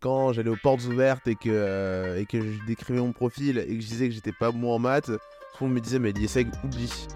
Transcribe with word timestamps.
Quand 0.00 0.32
j'allais 0.32 0.50
aux 0.50 0.56
portes 0.56 0.84
ouvertes 0.84 1.26
et 1.26 1.34
que, 1.34 1.48
euh, 1.48 2.20
et 2.20 2.26
que 2.26 2.40
je 2.40 2.64
décrivais 2.66 3.00
mon 3.00 3.12
profil 3.12 3.58
et 3.58 3.66
que 3.66 3.80
je 3.80 3.86
disais 3.86 4.08
que 4.08 4.14
j'étais 4.14 4.32
pas 4.32 4.52
bon 4.52 4.72
en 4.72 4.78
maths, 4.78 5.06
tout 5.06 5.64
le 5.64 5.66
monde 5.66 5.74
me 5.74 5.80
disait 5.80 5.98
mais 5.98 6.12
l'ISEG, 6.12 6.48
oublie. 6.64 7.08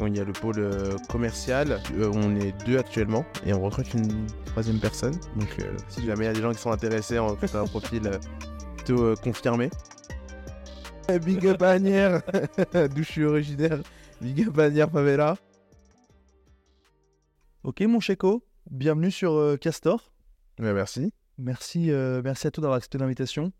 Il 0.00 0.16
y 0.16 0.20
a 0.20 0.24
le 0.24 0.32
pôle 0.32 0.58
euh, 0.58 0.96
commercial, 1.08 1.80
euh, 1.94 2.10
on 2.14 2.34
est 2.34 2.52
deux 2.66 2.78
actuellement 2.78 3.24
et 3.44 3.52
on 3.52 3.60
recrute 3.60 3.92
une 3.94 4.26
troisième 4.46 4.80
personne. 4.80 5.14
Donc 5.36 5.56
si 5.88 6.04
jamais 6.04 6.24
il 6.24 6.28
y 6.28 6.30
a 6.30 6.32
des 6.32 6.40
gens 6.40 6.52
qui 6.52 6.58
sont 6.58 6.72
intéressés, 6.72 7.18
on 7.18 7.28
recrute 7.28 7.54
un 7.54 7.66
profil 7.66 8.10
plutôt 8.76 9.14
confirmé. 9.16 9.68
Eh, 11.08 11.18
Big 11.18 11.46
up 11.46 11.62
Agnières, 11.62 12.22
d'où 12.72 13.02
je 13.02 13.10
suis 13.10 13.24
originaire. 13.24 13.80
Big 14.20 14.48
up 14.48 14.58
Agnières 14.58 14.90
Favela. 14.90 15.36
Ok, 17.64 17.82
mon 17.82 18.00
Checo, 18.00 18.42
bienvenue 18.70 19.10
sur 19.10 19.56
Castor. 19.60 20.10
Ouais, 20.58 20.72
merci. 20.72 21.12
Merci, 21.38 21.90
euh, 21.90 22.20
merci 22.22 22.46
à 22.46 22.50
toi 22.50 22.62
d'avoir 22.62 22.76
accepté 22.76 22.98
l'invitation. 22.98 23.52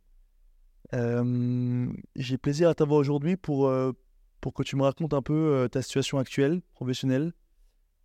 Euh, 0.95 1.91
J'ai 2.17 2.39
plaisir 2.39 2.69
à 2.69 2.75
t'avoir 2.75 2.99
aujourd'hui 3.01 3.37
pour, 3.37 3.67
euh, 3.67 3.93
pour 4.41 4.53
que 4.53 4.63
tu 4.63 4.77
me 4.77 4.83
racontes 4.83 5.15
un 5.15 5.23
peu 5.23 5.69
ta 5.71 5.83
situation 5.83 6.19
actuelle, 6.19 6.61
professionnelle, 6.75 7.33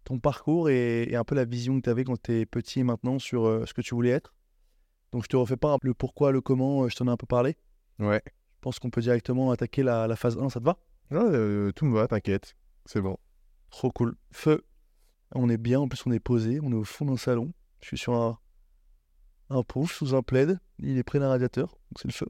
ton 0.03 0.19
parcours 0.19 0.69
et, 0.69 1.03
et 1.03 1.15
un 1.15 1.23
peu 1.23 1.35
la 1.35 1.45
vision 1.45 1.77
que 1.77 1.83
tu 1.83 1.89
avais 1.89 2.03
quand 2.05 2.21
tu 2.21 2.33
es 2.33 2.45
petit 2.45 2.79
et 2.79 2.83
maintenant 2.83 3.19
sur 3.19 3.67
ce 3.67 3.73
que 3.73 3.81
tu 3.81 3.93
voulais 3.93 4.11
être. 4.11 4.33
Donc 5.11 5.23
je 5.23 5.27
te 5.29 5.35
refais 5.35 5.57
pas 5.57 5.77
le 5.81 5.93
pourquoi, 5.93 6.31
le 6.31 6.41
comment, 6.41 6.87
je 6.87 6.95
t'en 6.95 7.07
ai 7.07 7.11
un 7.11 7.17
peu 7.17 7.27
parlé. 7.27 7.57
Ouais. 7.99 8.21
Je 8.25 8.61
pense 8.61 8.79
qu'on 8.79 8.89
peut 8.89 9.01
directement 9.01 9.51
attaquer 9.51 9.83
la, 9.83 10.07
la 10.07 10.15
phase 10.15 10.37
1, 10.37 10.49
ça 10.49 10.59
te 10.59 10.65
va? 10.65 10.77
Ouais, 11.11 11.71
tout 11.73 11.85
me 11.85 11.93
va, 11.93 12.07
t'inquiète. 12.07 12.55
C'est 12.85 13.01
bon. 13.01 13.17
Trop 13.69 13.91
cool. 13.91 14.15
Feu. 14.31 14.63
On 15.35 15.49
est 15.49 15.57
bien, 15.57 15.79
en 15.81 15.87
plus 15.87 16.05
on 16.05 16.11
est 16.11 16.19
posé, 16.19 16.59
on 16.61 16.71
est 16.71 16.75
au 16.75 16.83
fond 16.85 17.05
d'un 17.05 17.17
salon. 17.17 17.51
Je 17.81 17.87
suis 17.87 17.97
sur 17.97 18.13
un, 18.13 18.39
un 19.49 19.63
pouf 19.63 19.93
sous 19.93 20.15
un 20.15 20.21
plaid, 20.21 20.59
il 20.79 20.97
est 20.97 21.03
près 21.03 21.19
d'un 21.19 21.29
radiateur, 21.29 21.67
donc 21.67 21.99
c'est 22.01 22.07
le 22.07 22.13
feu. 22.13 22.27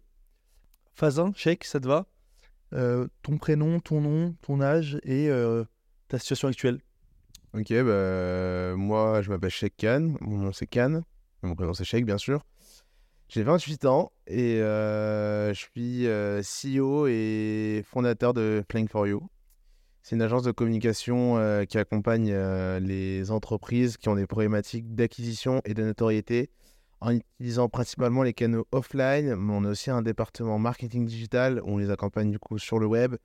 Phase 0.94 1.20
1, 1.20 1.34
Sheik, 1.36 1.64
ça 1.64 1.80
te 1.80 1.88
va 1.88 2.06
Euh, 2.74 3.08
Ton 3.24 3.38
prénom, 3.38 3.80
ton 3.80 4.02
nom, 4.02 4.36
ton 4.42 4.62
âge 4.62 5.00
et 5.04 5.30
euh, 5.30 5.64
ta 6.09 6.20
situation 6.20 6.48
actuelle. 6.48 6.80
Ok, 7.54 7.72
bah, 7.72 8.76
moi 8.76 9.22
je 9.22 9.30
m'appelle 9.30 9.50
Sheikh 9.50 9.76
Khan, 9.78 10.16
mon 10.22 10.38
nom 10.38 10.52
c'est 10.52 10.68
Khan, 10.68 11.02
mon 11.44 11.56
prénom 11.56 11.74
c'est 11.74 11.86
Sheikh 11.86 12.06
bien 12.06 12.18
sûr. 12.18 12.44
J'ai 13.30 13.44
28 13.44 13.86
ans 13.86 14.12
et 14.28 14.62
euh, 14.62 15.54
je 15.54 15.59
suis 15.59 16.08
CEO 16.78 17.08
et 17.08 17.84
fondateur 17.86 18.34
de 18.34 18.64
Flying 18.70 18.88
for 18.88 19.08
You. 19.08 19.22
C'est 20.04 20.16
une 20.16 20.22
agence 20.22 20.44
de 20.44 20.52
communication 20.52 21.36
qui 21.68 21.78
accompagne 21.78 22.34
les 22.80 23.30
entreprises 23.31 23.98
qui 23.98 24.08
ont 24.08 24.16
des 24.16 24.26
problématiques 24.28 24.96
d'acquisition 24.96 25.62
et 25.66 25.74
de 25.74 25.84
notoriété 25.84 26.50
en 27.00 27.12
utilisant 27.12 27.70
principalement 27.70 28.23
les 28.23 28.34
canaux 28.34 28.67
offline, 28.72 29.36
mais 29.36 29.53
on 29.53 29.64
a 29.64 29.70
aussi 29.70 29.92
un 29.92 30.02
département 30.02 30.58
marketing 30.58 31.06
digital 31.06 31.62
où 31.64 31.73
on 31.73 31.78
les 31.78 31.92
accompagne 31.92 32.31
du 32.31 32.40
coup 32.40 32.58
sur 32.58 32.80
le 32.80 32.86
web 32.86 33.16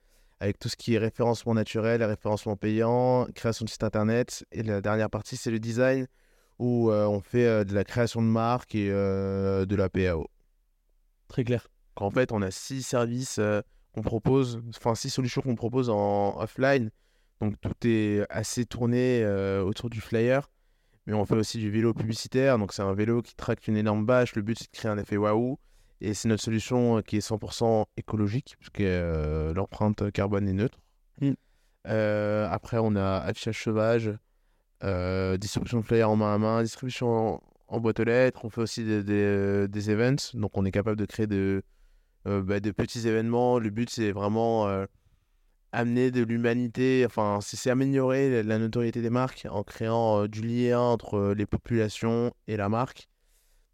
avec 0.40 0.58
tout 0.58 0.68
ce 0.68 0.76
qui 0.76 0.94
est 0.94 0.98
référencement 0.98 1.54
naturel, 1.54 2.02
référencement 2.02 2.56
payant, 2.56 3.26
création 3.32 3.64
de 3.64 3.70
site 3.70 3.84
internet. 3.84 4.44
Et 4.50 4.64
la 4.64 4.80
dernière 4.80 5.08
partie, 5.08 5.36
c'est 5.36 5.52
le 5.52 5.60
design, 5.60 6.08
où 6.58 6.90
euh, 6.90 7.06
on 7.06 7.20
fait 7.20 7.46
euh, 7.46 7.64
de 7.64 7.74
la 7.74 7.84
création 7.84 8.20
de 8.20 8.26
marque 8.26 8.74
et 8.74 8.90
euh, 8.90 9.66
de 9.66 9.76
la 9.76 9.88
PAO. 9.88 10.26
Très 11.28 11.44
clair. 11.44 11.68
En 11.96 12.10
fait, 12.10 12.32
on 12.32 12.42
a 12.42 12.50
six 12.50 12.82
services 12.82 13.38
euh, 13.38 13.60
qu'on 13.94 14.02
propose, 14.02 14.60
enfin 14.70 14.94
six 14.94 15.10
solutions 15.10 15.42
qu'on 15.42 15.54
propose 15.54 15.90
en 15.90 16.40
offline. 16.40 16.90
Donc 17.40 17.60
tout 17.60 17.74
est 17.86 18.24
assez 18.30 18.64
tourné 18.64 19.22
euh, 19.22 19.62
autour 19.62 19.90
du 19.90 20.00
flyer. 20.00 20.50
Mais 21.06 21.14
on 21.14 21.24
fait 21.24 21.34
aussi 21.34 21.58
du 21.58 21.70
vélo 21.70 21.94
publicitaire. 21.94 22.58
Donc 22.58 22.72
c'est 22.72 22.82
un 22.82 22.94
vélo 22.94 23.22
qui 23.22 23.34
traque 23.34 23.66
une 23.66 23.76
énorme 23.76 24.06
bâche. 24.06 24.34
Le 24.34 24.42
but, 24.42 24.58
c'est 24.58 24.70
de 24.72 24.76
créer 24.76 24.90
un 24.90 24.98
effet 24.98 25.16
waouh. 25.16 25.58
Et 26.00 26.14
c'est 26.14 26.28
notre 26.28 26.42
solution 26.42 26.98
euh, 26.98 27.00
qui 27.02 27.16
est 27.16 27.26
100% 27.26 27.86
écologique, 27.96 28.56
puisque 28.58 28.80
euh, 28.80 29.54
l'empreinte 29.54 30.10
carbone 30.10 30.48
est 30.48 30.52
neutre. 30.52 30.78
Mm. 31.20 31.32
Euh, 31.88 32.48
après, 32.50 32.78
on 32.80 32.96
a 32.96 33.18
affichage 33.18 33.62
sauvage, 33.62 34.12
euh, 34.82 35.36
distribution 35.36 35.80
de 35.80 35.84
flyers 35.84 36.10
en 36.10 36.16
main 36.16 36.34
à 36.34 36.38
main, 36.38 36.62
distribution 36.62 37.34
en, 37.34 37.42
en 37.68 37.80
boîte 37.80 38.00
aux 38.00 38.04
lettres. 38.04 38.44
On 38.44 38.50
fait 38.50 38.60
aussi 38.60 38.84
des, 38.84 39.04
des, 39.04 39.68
des 39.68 39.90
events. 39.90 40.34
Donc, 40.34 40.56
on 40.56 40.64
est 40.64 40.72
capable 40.72 40.96
de 40.96 41.04
créer 41.04 41.28
de, 41.28 41.62
bah, 42.24 42.58
de 42.58 42.70
petits 42.72 43.06
événements. 43.06 43.60
Le 43.60 43.70
but, 43.70 43.88
c'est 43.88 44.10
vraiment 44.10 44.66
amener 45.72 46.10
de 46.10 46.22
l'humanité, 46.22 47.04
enfin, 47.06 47.38
c'est 47.40 47.70
améliorer 47.70 48.42
la, 48.42 48.58
notoriété 48.58 49.00
des 49.00 49.10
marques 49.10 49.46
en 49.50 49.62
créant 49.62 50.22
euh, 50.22 50.28
du 50.28 50.42
lien 50.42 50.78
entre 50.80 51.14
euh, 51.14 51.34
les 51.34 51.46
populations 51.46 52.32
et 52.46 52.56
la 52.56 52.68
marque. 52.68 53.08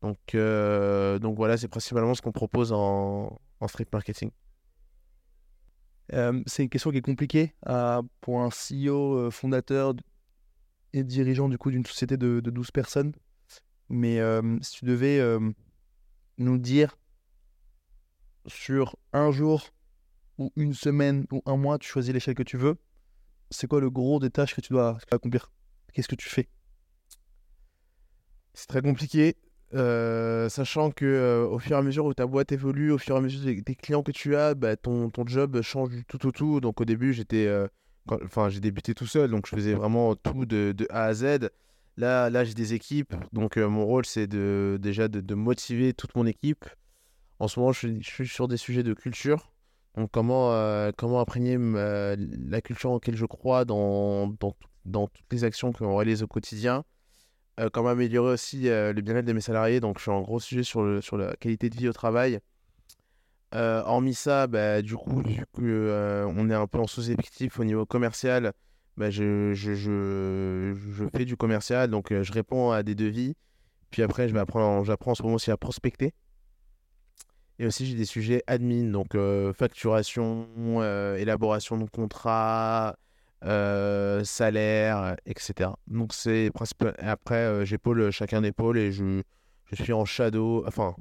Donc, 0.02 0.34
euh, 0.34 1.18
donc 1.18 1.36
voilà, 1.36 1.56
c'est 1.56 1.68
principalement 1.68 2.14
ce 2.14 2.22
qu'on 2.22 2.32
propose 2.32 2.72
en, 2.72 3.40
street 3.66 3.88
marketing. 3.92 4.30
C'est 6.46 6.62
une 6.62 6.70
question 6.70 6.90
qui 6.90 6.96
est 6.98 7.02
compliquée 7.02 7.52
pour 8.22 8.40
un 8.40 8.48
CEO 8.48 9.30
fondateur 9.30 9.92
et 10.94 11.04
dirigeant 11.04 11.50
du 11.50 11.58
coup 11.58 11.70
d'une 11.70 11.84
société 11.84 12.16
de, 12.16 12.40
de 12.40 12.50
12 12.50 12.70
personnes. 12.70 13.12
Mais 13.90 14.18
si 14.62 14.78
tu 14.78 14.84
devais 14.86 15.20
nous 16.38 16.56
dire 16.56 16.96
sur 18.46 18.96
un 19.12 19.30
jour 19.32 19.68
ou 20.38 20.52
une 20.56 20.74
semaine 20.74 21.26
ou 21.32 21.42
un 21.46 21.56
mois, 21.56 21.78
tu 21.78 21.88
choisis 21.88 22.12
l'échelle 22.12 22.34
que 22.34 22.42
tu 22.42 22.56
veux, 22.56 22.76
c'est 23.50 23.66
quoi 23.66 23.80
le 23.80 23.90
gros 23.90 24.20
des 24.20 24.30
tâches 24.30 24.54
que 24.54 24.60
tu 24.60 24.72
dois 24.72 24.98
accomplir? 25.10 25.50
Qu'est-ce 25.92 26.08
que 26.08 26.14
tu 26.14 26.28
fais? 26.28 26.48
C'est 28.54 28.66
très 28.66 28.82
compliqué, 28.82 29.36
euh, 29.74 30.48
sachant 30.48 30.90
que 30.90 31.04
euh, 31.04 31.46
au 31.46 31.58
fur 31.58 31.72
et 31.72 31.78
à 31.78 31.82
mesure 31.82 32.06
où 32.06 32.14
ta 32.14 32.26
boîte 32.26 32.52
évolue, 32.52 32.90
au 32.90 32.98
fur 32.98 33.14
et 33.14 33.18
à 33.18 33.20
mesure 33.20 33.44
des, 33.44 33.60
des 33.60 33.74
clients 33.74 34.02
que 34.02 34.12
tu 34.12 34.36
as, 34.36 34.54
bah, 34.54 34.76
ton, 34.76 35.10
ton 35.10 35.26
job 35.26 35.60
change 35.62 35.90
du 35.90 36.04
tout 36.04 36.26
au 36.26 36.32
tout. 36.32 36.60
Donc 36.60 36.80
au 36.80 36.84
début, 36.84 37.12
j'étais, 37.12 37.46
euh, 37.46 37.66
enfin, 38.24 38.48
j'ai 38.48 38.60
débuté 38.60 38.94
tout 38.94 39.06
seul, 39.06 39.30
donc 39.30 39.46
je 39.46 39.54
faisais 39.54 39.74
vraiment 39.74 40.14
tout 40.16 40.46
de, 40.46 40.72
de 40.72 40.86
A 40.90 41.04
à 41.04 41.14
Z. 41.14 41.50
Là, 41.96 42.30
là, 42.30 42.44
j'ai 42.44 42.54
des 42.54 42.74
équipes, 42.74 43.14
donc 43.32 43.56
mon 43.56 43.84
rôle 43.84 44.06
c'est 44.06 44.28
de 44.28 44.78
déjà 44.80 45.08
de, 45.08 45.20
de 45.20 45.34
motiver 45.34 45.94
toute 45.94 46.14
mon 46.14 46.26
équipe. 46.26 46.64
En 47.40 47.48
ce 47.48 47.58
moment, 47.58 47.72
je 47.72 48.00
suis 48.02 48.28
sur 48.28 48.46
des 48.46 48.56
sujets 48.56 48.84
de 48.84 48.94
culture. 48.94 49.52
Comment, 50.12 50.52
euh, 50.52 50.90
imprégner 51.02 51.58
ma- 51.58 52.14
la 52.16 52.60
culture 52.60 52.90
en 52.90 52.94
laquelle 52.94 53.16
je 53.16 53.26
crois 53.26 53.64
dans, 53.64 54.30
toutes 54.30 55.32
les 55.32 55.44
actions 55.44 55.72
qu'on 55.72 55.96
réalise 55.96 56.22
au 56.22 56.28
quotidien. 56.28 56.84
Euh, 57.58 57.68
comment 57.72 57.88
améliorer 57.88 58.32
aussi 58.32 58.68
euh, 58.68 58.92
le 58.92 59.00
bien-être 59.00 59.24
de 59.24 59.32
mes 59.32 59.40
salariés. 59.40 59.80
Donc 59.80 59.98
je 59.98 60.02
suis 60.02 60.10
en 60.10 60.20
gros 60.20 60.38
sujet 60.38 60.62
sur, 60.62 60.82
la 60.84 61.34
qualité 61.36 61.70
de 61.70 61.76
vie 61.76 61.88
au 61.88 61.92
travail. 61.92 62.38
Euh, 63.54 63.82
hormis 63.84 64.14
ça, 64.14 64.46
bah, 64.46 64.82
du 64.82 64.94
coup, 64.94 65.22
vu 65.22 65.44
que, 65.54 65.62
euh, 65.62 66.26
on 66.36 66.50
est 66.50 66.54
un 66.54 66.66
peu 66.66 66.78
en 66.78 66.86
sous-effectif 66.86 67.58
au 67.58 67.64
niveau 67.64 67.86
commercial, 67.86 68.52
bah, 68.96 69.10
je, 69.10 69.54
je, 69.54 70.74
fais 71.16 71.24
du 71.24 71.36
commercial, 71.36 71.90
donc 71.90 72.12
euh, 72.12 72.22
je 72.22 72.32
réponds 72.32 72.70
à 72.70 72.82
des 72.82 72.94
devis. 72.94 73.34
Puis 73.90 74.02
après, 74.02 74.28
j'apprends 74.28 74.80
en 74.80 75.14
ce 75.14 75.22
moment 75.22 75.36
aussi 75.36 75.50
à 75.50 75.56
prospecter. 75.56 76.12
Et 77.58 77.66
aussi, 77.66 77.86
j'ai 77.86 77.96
des 77.96 78.04
sujets 78.04 78.42
admin, 78.46 78.90
donc 78.90 79.14
euh, 79.14 79.52
facturation, 79.52 80.46
euh, 80.56 81.16
élaboration 81.16 81.76
de 81.76 81.88
contrats, 81.90 82.96
euh, 83.44 84.22
salaire, 84.24 85.16
etc. 85.26 85.70
Donc, 85.88 86.12
c'est 86.12 86.50
principal. 86.54 86.94
Après, 86.98 87.66
j'épaule 87.66 88.10
chacun 88.10 88.42
des 88.42 88.52
pôles 88.52 88.78
et 88.78 88.92
je, 88.92 89.22
je 89.64 89.82
suis 89.82 89.92
en 89.92 90.04
shadow. 90.04 90.64
Enfin, 90.68 90.94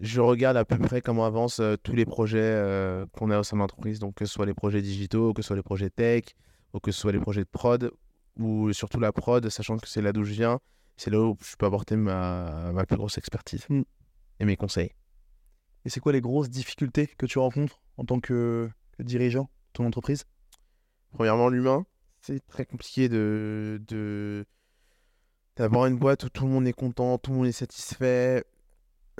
je 0.00 0.20
regarde 0.20 0.56
à 0.56 0.64
peu 0.64 0.76
près 0.78 1.00
comment 1.00 1.24
avancent 1.24 1.62
tous 1.84 1.94
les 1.94 2.04
projets 2.04 3.04
qu'on 3.12 3.30
a 3.30 3.38
au 3.38 3.42
sein 3.44 3.56
de 3.56 3.60
l'entreprise. 3.60 4.00
Donc, 4.00 4.16
que 4.16 4.24
ce 4.26 4.32
soit 4.32 4.46
les 4.46 4.54
projets 4.54 4.82
digitaux, 4.82 5.32
que 5.32 5.42
ce 5.42 5.48
soit 5.48 5.56
les 5.56 5.62
projets 5.62 5.90
tech, 5.90 6.24
ou 6.72 6.80
que 6.80 6.90
ce 6.90 7.00
soit 7.00 7.12
les 7.12 7.20
projets 7.20 7.42
de 7.42 7.48
prod, 7.50 7.92
ou 8.38 8.72
surtout 8.72 8.98
la 8.98 9.12
prod, 9.12 9.48
sachant 9.50 9.76
que 9.76 9.86
c'est 9.88 10.02
là 10.02 10.12
d'où 10.12 10.24
je 10.24 10.32
viens. 10.32 10.58
C'est 10.96 11.10
là 11.10 11.20
où 11.20 11.36
je 11.44 11.54
peux 11.56 11.66
apporter 11.66 11.94
ma, 11.96 12.72
ma 12.72 12.84
plus 12.86 12.96
grosse 12.96 13.18
expertise 13.18 13.66
Mm. 13.68 13.82
et 14.40 14.44
mes 14.44 14.56
conseils. 14.56 14.90
Et 15.84 15.90
c'est 15.90 16.00
quoi 16.00 16.12
les 16.12 16.20
grosses 16.20 16.50
difficultés 16.50 17.06
que 17.06 17.26
tu 17.26 17.38
rencontres 17.38 17.80
en 17.96 18.04
tant 18.04 18.20
que, 18.20 18.70
dirigeant 18.98 19.44
de 19.44 19.72
ton 19.74 19.86
entreprise? 19.86 20.24
Premièrement, 21.12 21.48
l'humain. 21.48 21.84
C'est 22.20 22.44
très 22.46 22.64
compliqué 22.64 23.08
de, 23.10 23.80
d'avoir 25.56 25.86
une 25.86 25.98
boîte 25.98 26.24
où 26.24 26.30
tout 26.30 26.44
le 26.46 26.50
monde 26.50 26.66
est 26.66 26.72
content, 26.72 27.18
tout 27.18 27.32
le 27.32 27.36
monde 27.36 27.46
est 27.46 27.52
satisfait. 27.52 28.44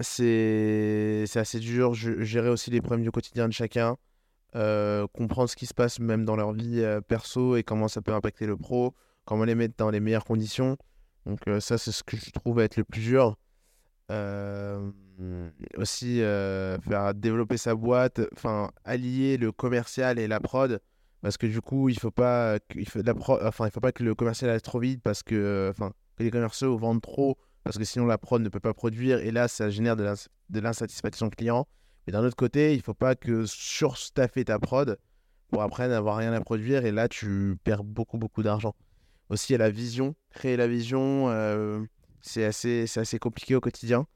C'est 0.00 1.26
assez 1.34 1.60
dur. 1.60 1.94
Gérer 1.94 2.48
aussi 2.48 2.70
les 2.70 2.80
problèmes 2.80 3.04
du 3.04 3.10
quotidien 3.10 3.46
de 3.46 3.52
chacun. 3.52 3.96
euh, 4.56 5.06
comprendre 5.08 5.48
ce 5.48 5.56
qui 5.56 5.66
se 5.66 5.74
passe 5.74 5.98
même 5.98 6.24
dans 6.24 6.36
leur 6.36 6.52
vie 6.52 6.80
euh, 6.80 7.00
perso 7.00 7.56
et 7.56 7.62
comment 7.64 7.88
ça 7.88 8.00
peut 8.02 8.14
impacter 8.14 8.46
le 8.46 8.56
pro. 8.56 8.94
Comment 9.24 9.44
les 9.44 9.54
mettre 9.54 9.74
dans 9.78 9.90
les 9.90 10.00
meilleures 10.00 10.24
conditions. 10.24 10.76
Donc 11.26 11.40
euh, 11.48 11.60
ça, 11.60 11.78
c'est 11.78 11.92
ce 11.92 12.02
que 12.04 12.16
je 12.16 12.30
trouve 12.30 12.60
être 12.60 12.76
le 12.76 12.84
plus 12.84 13.00
dur. 13.00 13.36
Euh, 15.20 15.50
aussi, 15.76 16.22
euh, 16.22 16.78
faire 16.80 17.14
développer 17.14 17.56
sa 17.56 17.74
boîte, 17.74 18.20
enfin, 18.34 18.70
allier 18.84 19.36
le 19.36 19.52
commercial 19.52 20.18
et 20.18 20.26
la 20.26 20.40
prod. 20.40 20.80
Parce 21.22 21.36
que 21.38 21.46
du 21.46 21.60
coup, 21.60 21.88
il 21.88 21.98
faut 21.98 22.10
pas 22.10 22.58
il 22.74 22.88
faut 22.88 23.00
la 23.02 23.14
pro- 23.14 23.38
enfin, 23.42 23.66
il 23.66 23.70
faut 23.70 23.80
pas 23.80 23.92
que 23.92 24.02
le 24.02 24.14
commercial 24.14 24.50
aille 24.50 24.60
trop 24.60 24.80
vite 24.80 25.02
parce 25.02 25.22
que, 25.22 25.34
euh, 25.34 25.70
enfin, 25.70 25.92
les 26.18 26.30
commerciaux 26.30 26.76
vendent 26.76 27.00
trop 27.00 27.38
parce 27.62 27.78
que 27.78 27.84
sinon 27.84 28.06
la 28.06 28.18
prod 28.18 28.42
ne 28.42 28.48
peut 28.50 28.60
pas 28.60 28.74
produire, 28.74 29.20
et 29.20 29.30
là, 29.30 29.48
ça 29.48 29.70
génère 29.70 29.96
de 29.96 30.04
l'ins- 30.04 30.28
de 30.50 30.60
l'insatisfaction 30.60 31.30
client. 31.30 31.66
Mais 32.06 32.12
d'un 32.12 32.22
autre 32.22 32.36
côté, 32.36 32.74
il 32.74 32.82
faut 32.82 32.92
pas 32.94 33.14
que 33.14 33.46
surstaffer 33.46 34.44
ta 34.44 34.58
prod 34.58 34.98
pour 35.48 35.62
après 35.62 35.88
n'avoir 35.88 36.16
rien 36.16 36.32
à 36.34 36.40
produire, 36.40 36.84
et 36.84 36.92
là, 36.92 37.08
tu 37.08 37.56
perds 37.64 37.84
beaucoup, 37.84 38.18
beaucoup 38.18 38.42
d'argent. 38.42 38.74
Aussi, 39.30 39.54
a 39.54 39.58
la 39.58 39.70
vision. 39.70 40.14
Créer 40.30 40.56
la 40.58 40.66
vision, 40.66 41.28
c'est 42.20 42.44
assez, 42.44 42.86
c'est 42.86 43.00
assez 43.00 43.18
compliqué 43.18 43.54
au 43.54 43.60
quotidien. 43.60 44.06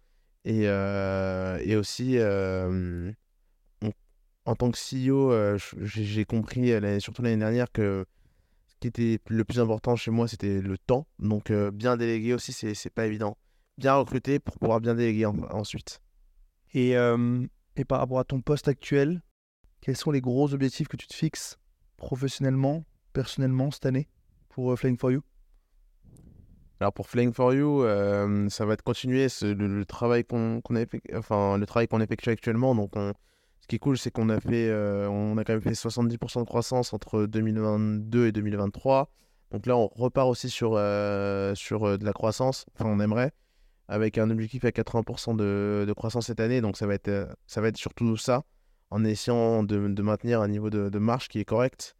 Et, 0.48 0.62
euh, 0.64 1.58
et 1.62 1.76
aussi, 1.76 2.16
euh, 2.16 3.12
en 4.46 4.54
tant 4.54 4.70
que 4.70 4.78
CEO, 4.78 5.30
euh, 5.30 5.58
j'ai 5.82 6.24
compris, 6.24 6.72
surtout 7.00 7.20
l'année 7.20 7.36
dernière, 7.36 7.70
que 7.70 8.06
ce 8.66 8.76
qui 8.80 8.88
était 8.88 9.20
le 9.28 9.44
plus 9.44 9.60
important 9.60 9.94
chez 9.94 10.10
moi, 10.10 10.26
c'était 10.26 10.62
le 10.62 10.78
temps. 10.78 11.06
Donc, 11.18 11.52
bien 11.52 11.98
déléguer 11.98 12.32
aussi, 12.32 12.54
c'est 12.54 12.88
pas 12.90 13.04
évident. 13.04 13.36
Bien 13.76 13.96
recruter 13.96 14.38
pour 14.38 14.58
pouvoir 14.58 14.80
bien 14.80 14.94
déléguer 14.94 15.26
en- 15.26 15.36
ensuite. 15.50 16.00
Et, 16.72 16.92
et 16.92 17.84
par 17.86 17.98
rapport 18.00 18.18
à 18.18 18.24
ton 18.24 18.40
poste 18.40 18.68
actuel, 18.68 19.20
quels 19.82 19.98
sont 19.98 20.12
les 20.12 20.22
gros 20.22 20.54
objectifs 20.54 20.88
que 20.88 20.96
tu 20.96 21.06
te 21.08 21.14
fixes 21.14 21.58
professionnellement, 21.98 22.86
personnellement 23.12 23.70
cette 23.70 23.84
année 23.84 24.08
pour 24.48 24.78
Flying 24.78 24.96
for 24.96 25.12
You? 25.12 25.20
Alors 26.80 26.92
pour 26.92 27.08
Flying 27.08 27.32
for 27.32 27.54
You, 27.54 27.82
euh, 27.82 28.48
ça 28.50 28.64
va 28.64 28.76
de 28.76 28.82
continuer 28.82 29.26
le, 29.42 29.84
travail 29.84 30.25
qu'on 30.25 30.62
enfin 31.14 31.58
le 31.58 31.66
travail 31.66 31.88
qu'on 31.88 32.00
effectue 32.00 32.30
actuellement. 32.30 32.75
Donc 32.75 32.92
on- 32.94 33.12
ce 33.60 33.66
qui 33.66 33.76
est 33.76 33.78
cool, 33.80 33.98
c'est 33.98 34.10
qu'on 34.12 34.28
a 34.28 34.40
fait, 34.40 34.69
euh, 34.69 35.08
on 35.08 35.36
a 35.38 35.44
quand 35.44 35.52
même 35.54 35.60
fait 35.62 35.75
70% 35.75 36.40
de 36.40 36.46
croissance 36.46 36.92
entre 36.92 37.26
2022 37.26 38.26
et 38.28 38.32
2023. 38.32 39.10
Donc 39.50 39.66
là, 39.66 39.76
on 39.76 39.88
repart 39.88 40.28
aussi 40.28 40.48
sur 40.50 40.75
euh, 40.76 41.54
sur 41.56 41.98
de 41.98 42.04
la 42.04 42.12
croissance. 42.12 42.64
Enfin, 42.75 42.88
on 42.88 43.00
aimerait 43.00 43.32
avec 43.88 44.16
un 44.19 44.31
objectif 44.31 44.64
à 44.64 44.70
80% 44.70 45.34
de, 45.34 45.84
de 45.86 45.92
croissance 45.92 46.26
cette 46.26 46.40
année. 46.40 46.60
Donc 46.60 46.76
ça 46.76 46.86
va 46.86 46.94
être 46.94 47.28
ça 47.46 47.60
va 47.60 47.69
être 47.69 47.76
surtout 47.76 48.16
ça, 48.16 48.44
en 48.90 49.04
essayant 49.04 49.64
de, 49.64 49.88
de 49.88 50.02
maintenir 50.02 50.40
un 50.42 50.48
niveau 50.48 50.70
de, 50.70 50.88
de 50.90 51.28
qui 51.28 51.40
est 51.40 51.44
correct. 51.44 51.96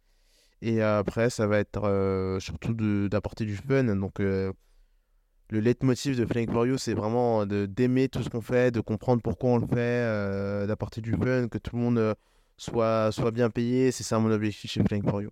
Et 0.61 0.81
après, 0.81 1.29
ça 1.29 1.47
va 1.47 1.59
être 1.59 2.37
surtout 2.39 2.73
d'apporter 3.09 3.45
du 3.45 3.55
fun. 3.57 3.83
Donc 3.95 4.21
le 5.49 5.59
leitmotiv 5.59 6.17
de 6.17 6.25
Flying 6.25 6.51
for 6.51 6.67
You, 6.67 6.77
c'est 6.77 6.93
vraiment 6.93 7.45
d'aimer 7.45 8.07
tout 8.07 8.21
ce 8.21 8.29
qu'on 8.29 8.41
fait, 8.41 8.71
de 8.71 8.81
comprendre 8.81 9.21
pourquoi 9.21 9.51
on 9.51 9.57
le 9.57 9.67
fait, 9.67 9.75
euh, 9.77 10.67
d'apporter 10.67 11.01
du 11.01 11.11
fun, 11.13 11.47
que 11.47 11.57
tout 11.57 11.75
le 11.75 11.81
monde 11.81 11.97
euh, 11.97 12.13
soit, 12.57 13.11
soit 13.11 13.31
bien 13.31 13.49
payé. 13.49 13.91
C'est 13.91 14.03
ça 14.03 14.19
mon 14.19 14.31
objectif 14.31 14.69
chez 14.69 14.83
Flying 14.83 15.03
for 15.03 15.21
You. 15.23 15.31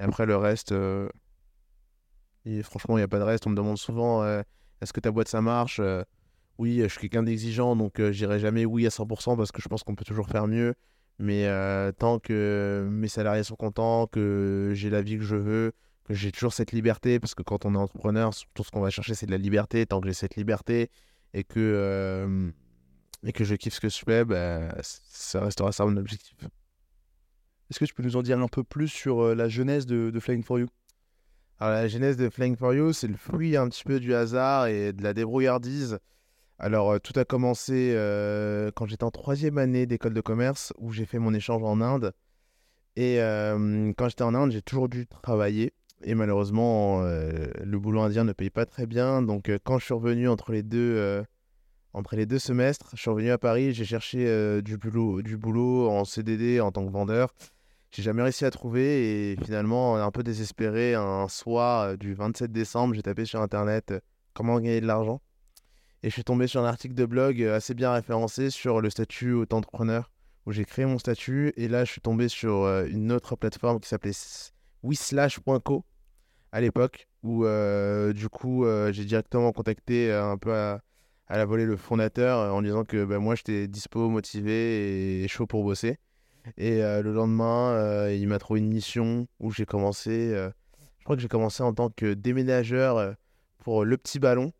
Et 0.00 0.04
après, 0.04 0.24
le 0.24 0.36
reste, 0.36 0.72
euh, 0.72 1.08
et 2.46 2.62
franchement, 2.62 2.96
il 2.96 3.00
n'y 3.00 3.04
a 3.04 3.08
pas 3.08 3.18
de 3.18 3.24
reste. 3.24 3.46
On 3.46 3.50
me 3.50 3.56
demande 3.56 3.78
souvent 3.78 4.24
est-ce 4.80 4.92
que 4.92 5.00
ta 5.00 5.10
boîte 5.10 5.28
ça 5.28 5.42
marche? 5.42 5.80
Oui, 6.58 6.80
je 6.82 6.88
suis 6.88 7.00
quelqu'un 7.00 7.22
d'exigeant, 7.22 7.76
donc 7.76 8.00
dirais 8.00 8.38
jamais 8.38 8.64
oui 8.64 8.86
à 8.86 8.90
100% 8.90 9.36
parce 9.36 9.52
que 9.52 9.60
je 9.60 9.68
pense 9.68 9.82
qu'on 9.82 9.94
peut 9.94 10.04
toujours 10.04 10.28
faire 10.28 10.46
mieux. 10.46 10.74
Mais 11.18 11.46
tant 11.98 12.20
que 12.20 12.86
mes 12.88 13.08
salariés 13.08 13.42
sont 13.42 13.56
contents, 13.56 14.06
que 14.06 14.70
j'ai 14.74 14.88
la 14.88 15.02
vie 15.02 15.18
que 15.18 15.24
je 15.24 15.34
veux, 15.34 15.72
que 16.06 16.14
j'ai 16.14 16.32
toujours 16.32 16.52
cette 16.52 16.72
liberté, 16.72 17.20
parce 17.20 17.34
que 17.34 17.42
quand 17.42 17.64
on 17.64 17.74
est 17.74 17.78
entrepreneur, 17.78 18.32
tout 18.54 18.64
ce 18.64 18.70
qu'on 18.70 18.80
va 18.80 18.90
chercher, 18.90 19.14
c'est 19.14 19.26
de 19.26 19.30
la 19.32 19.38
liberté. 19.38 19.86
Tant 19.86 20.00
que 20.00 20.06
j'ai 20.06 20.14
cette 20.14 20.36
liberté 20.36 20.90
et 21.34 21.44
que, 21.44 21.58
euh, 21.58 22.50
et 23.24 23.32
que 23.32 23.44
je 23.44 23.54
kiffe 23.54 23.74
ce 23.74 23.80
que 23.80 23.88
je 23.88 23.98
fais, 23.98 24.24
bah, 24.24 24.74
ça 24.82 25.40
restera 25.40 25.72
ça 25.72 25.84
mon 25.84 25.96
objectif. 25.96 26.36
Est-ce 27.68 27.80
que 27.80 27.84
tu 27.84 27.94
peux 27.94 28.04
nous 28.04 28.16
en 28.16 28.22
dire 28.22 28.38
un 28.38 28.48
peu 28.48 28.62
plus 28.62 28.88
sur 28.88 29.34
la 29.34 29.48
jeunesse 29.48 29.86
de, 29.86 30.10
de 30.10 30.20
Flying 30.20 30.44
for 30.44 30.60
You? 30.60 30.68
Alors, 31.58 31.74
la 31.74 31.88
genèse 31.88 32.16
de 32.16 32.28
Flying 32.28 32.56
for 32.56 32.74
You, 32.74 32.92
c'est 32.92 33.08
le 33.08 33.16
fruit 33.16 33.56
un 33.56 33.68
petit 33.68 33.82
peu 33.82 33.98
du 33.98 34.14
hasard 34.14 34.66
et 34.66 34.92
de 34.92 35.02
la 35.02 35.14
débrouillardise. 35.14 35.98
Alors, 36.58 37.00
tout 37.00 37.18
a 37.18 37.24
commencé 37.24 37.92
euh, 37.94 38.70
quand 38.74 38.86
j'étais 38.86 39.04
en 39.04 39.10
troisième 39.10 39.58
année 39.58 39.86
d'école 39.86 40.14
de 40.14 40.20
commerce, 40.20 40.72
où 40.78 40.92
j'ai 40.92 41.04
fait 41.04 41.18
mon 41.18 41.34
échange 41.34 41.62
en 41.62 41.80
Inde. 41.80 42.12
Et 42.96 43.20
euh, 43.20 43.92
quand 43.96 44.08
j'étais 44.08 44.22
en 44.22 44.34
Inde, 44.34 44.52
j'ai 44.52 44.62
toujours 44.62 44.88
dû 44.88 45.06
travailler. 45.06 45.72
Et 46.02 46.14
malheureusement, 46.14 47.00
euh, 47.02 47.46
le 47.64 47.78
boulot 47.78 48.00
indien 48.00 48.24
ne 48.24 48.32
paye 48.32 48.50
pas 48.50 48.66
très 48.66 48.86
bien. 48.86 49.22
Donc, 49.22 49.48
euh, 49.48 49.58
quand 49.62 49.78
je 49.78 49.86
suis 49.86 49.94
revenu 49.94 50.28
entre 50.28 50.52
les 50.52 50.62
deux, 50.62 50.96
euh, 50.96 51.22
entre 51.94 52.16
les 52.16 52.26
deux 52.26 52.38
semestres, 52.38 52.90
je 52.94 53.00
suis 53.00 53.10
revenu 53.10 53.30
à 53.30 53.38
Paris, 53.38 53.72
j'ai 53.72 53.84
cherché 53.84 54.60
du, 54.62 54.76
boulot, 54.76 55.22
du 55.22 55.38
boulot 55.38 55.88
en 55.88 56.04
CDD 56.04 56.60
en 56.60 56.70
tant 56.70 56.84
que 56.86 56.92
vendeur. 56.92 57.34
J'ai 57.90 58.02
jamais 58.02 58.22
réussi 58.22 58.44
à 58.44 58.50
trouver 58.50 59.32
et 59.32 59.36
finalement, 59.42 59.96
un 59.96 60.10
peu 60.10 60.22
désespéré, 60.22 60.94
un 60.94 61.28
soir 61.28 61.96
du 61.96 62.12
27 62.12 62.52
décembre, 62.52 62.94
j'ai 62.94 63.02
tapé 63.02 63.24
sur 63.24 63.40
internet 63.40 63.94
comment 64.34 64.56
gagner 64.60 64.82
de 64.82 64.86
l'argent. 64.86 65.22
Et 66.02 66.10
je 66.10 66.12
suis 66.14 66.24
tombé 66.24 66.46
sur 66.46 66.60
un 66.60 66.66
article 66.66 66.94
de 66.94 67.06
blog 67.06 67.42
assez 67.42 67.72
bien 67.72 67.92
référencé 67.92 68.50
sur 68.50 68.82
le 68.82 68.90
statut 68.90 69.32
auto-entrepreneur, 69.32 70.10
où 70.44 70.52
j'ai 70.52 70.66
créé 70.66 70.84
mon 70.84 70.98
statut. 70.98 71.54
Et 71.56 71.68
là, 71.68 71.86
je 71.86 71.92
suis 71.92 72.02
tombé 72.02 72.28
sur 72.28 72.66
une 72.84 73.10
autre 73.10 73.36
plateforme 73.36 73.80
qui 73.80 73.88
s'appelait 73.88 74.12
wislash.co 74.82 75.84
à 76.52 76.60
l'époque, 76.60 77.08
où 77.22 77.44
euh, 77.44 78.12
du 78.12 78.28
coup, 78.28 78.64
euh, 78.64 78.92
j'ai 78.92 79.04
directement 79.04 79.52
contacté 79.52 80.10
euh, 80.10 80.24
un 80.24 80.38
peu 80.38 80.54
à, 80.54 80.80
la 81.28 81.44
volée 81.44 81.66
le 81.66 81.76
fondateur 81.76 82.54
en 82.54 82.62
disant 82.62 82.84
que 82.84 83.04
bah, 83.04 83.18
moi, 83.18 83.34
j'étais 83.34 83.68
dispo, 83.68 84.08
motivé 84.08 85.22
et 85.22 85.28
chaud 85.28 85.46
pour 85.46 85.64
bosser. 85.64 85.98
Et 86.56 86.78
le 86.78 87.12
lendemain, 87.12 88.08
il 88.08 88.28
m'a 88.28 88.38
trouvé 88.38 88.60
une 88.60 88.68
mission 88.68 89.26
où 89.40 89.50
j'ai 89.50 89.66
commencé, 89.66 90.30
je 90.30 91.04
crois 91.04 91.16
que 91.16 91.22
j'ai 91.22 91.26
commencé 91.26 91.64
en 91.64 91.72
tant 91.72 91.90
que 91.90 92.14
déménageur 92.14 93.16
pour 93.58 93.84
Le 93.84 93.96
Petit 93.96 94.20
Ballon, 94.20 94.52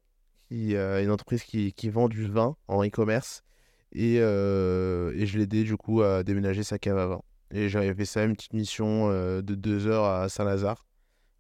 qui 0.49 0.75
est 0.75 1.05
une 1.05 1.13
entreprise 1.13 1.45
qui, 1.45 1.89
vend 1.89 2.09
du 2.09 2.27
vin 2.27 2.57
en 2.67 2.85
e-commerce. 2.85 3.45
Et, 3.93 4.17
et 4.17 5.27
je 5.27 5.37
l'ai 5.37 5.45
aidé 5.45 5.63
du 5.63 5.77
coup 5.77 6.03
à 6.03 6.25
déménager 6.25 6.65
sa 6.65 6.77
cave 6.77 6.99
à 6.99 7.07
vin. 7.07 7.23
Et 7.51 7.69
j'avais 7.69 7.95
fait 7.95 8.05
ça, 8.05 8.25
une 8.25 8.35
petite 8.35 8.53
mission 8.55 9.09
euh, 9.11 9.41
de 9.43 9.55
deux 9.55 9.87
heures 9.87 10.05
à 10.05 10.29
Saint-Lazare, 10.29 10.85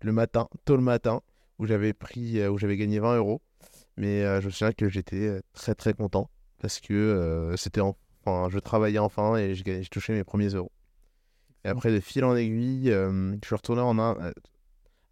le 0.02 0.12
matin, 0.12 0.48
tôt 0.64 0.76
le 0.76 0.82
matin, 0.82 1.20
où 1.58 1.66
j'avais 1.66 1.92
pris, 1.92 2.38
euh, 2.40 2.50
où 2.50 2.58
j'avais 2.58 2.76
gagné 2.76 2.98
20 3.00 3.16
euros. 3.16 3.42
Mais 3.96 4.22
euh, 4.22 4.40
je 4.40 4.46
me 4.46 4.50
souviens 4.50 4.72
que 4.72 4.88
j'étais 4.88 5.40
très 5.52 5.74
très 5.74 5.94
content 5.94 6.30
parce 6.60 6.80
que 6.80 7.52
c'était 7.56 7.80
en- 7.80 7.96
enfin, 8.24 8.48
je 8.50 8.58
travaillais 8.58 8.98
enfin 8.98 9.36
et 9.36 9.54
je 9.54 9.88
touchais 9.88 10.12
mes 10.12 10.24
premiers 10.24 10.48
euros. 10.48 10.72
Et 11.64 11.68
après, 11.68 11.90
de 11.92 12.00
fil 12.00 12.24
en 12.24 12.36
aiguille, 12.36 12.90
je 12.90 13.38
suis 13.44 13.54
retourné 13.54 13.82
en 13.82 13.98
Inde. 13.98 14.32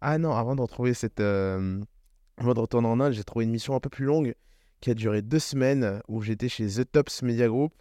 Ah 0.01 0.17
non, 0.17 0.33
avant 0.33 0.55
de 0.55 0.61
retrouver 0.61 0.93
cette. 0.93 1.19
Avant 1.19 2.53
de 2.53 2.59
retourner 2.59 2.87
en 2.87 2.99
Inde, 2.99 3.13
j'ai 3.13 3.23
trouvé 3.23 3.45
une 3.45 3.51
mission 3.51 3.75
un 3.75 3.79
peu 3.79 3.89
plus 3.89 4.05
longue 4.05 4.35
qui 4.81 4.89
a 4.91 4.93
duré 4.93 5.21
deux 5.21 5.39
semaines 5.39 6.01
où 6.07 6.21
j'étais 6.21 6.49
chez 6.49 6.67
The 6.67 6.91
Tops 6.91 7.21
Media 7.23 7.47
Group, 7.47 7.73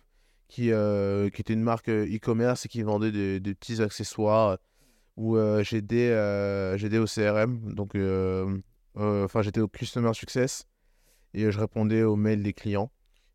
qui, 0.49 0.73
euh, 0.73 1.31
qui 1.31 1.41
était 1.41 1.53
une 1.53 1.63
marque 1.63 1.89
euh, 1.89 2.07
e-commerce 2.07 2.67
et 2.67 2.69
qui 2.69 2.83
vendait 2.83 3.13
des, 3.13 3.55
petits 3.55 3.83
accessoires 3.83 4.59
où 5.17 5.37
euh, 5.37 5.63
j'aidais 5.63 6.09
j'aidais 6.79 6.99
au 6.99 7.07
CRM. 7.07 7.73
Donc, 7.75 7.97
enfin, 8.95 9.43
j'étais 9.43 9.61
au 9.61 9.69
Customer 9.69 10.13
Success 10.15 10.67
et 11.35 11.51
je 11.51 11.59
répondais 11.59 12.03
aux 12.03 12.17
mails 12.17 12.43
des 12.43 12.53
clients. 12.53 12.91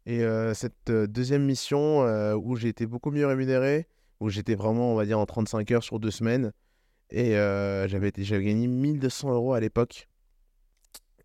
Et 0.06 0.24
cette 0.54 0.92
deuxième 0.92 1.46
mission 1.46 2.02
où 2.36 2.56
j'ai 2.56 2.70
été 2.70 2.86
beaucoup 2.86 3.12
mieux 3.12 3.28
rémunéré, 3.28 3.88
où 4.20 4.30
j'étais 4.30 4.56
vraiment, 4.56 4.92
on 4.94 4.96
va 4.96 5.06
dire, 5.06 5.20
en 5.20 5.26
35 5.26 5.72
heures 5.72 5.84
sur 5.84 6.00
deux 6.00 6.12
semaines, 6.12 6.52
et 7.12 7.32
j'avais 7.32 8.12
j'avais 8.18 8.44
gagné 8.44 8.68
1200 8.68 9.34
euros 9.34 9.54
à 9.54 9.60
l'époque. 9.60 10.08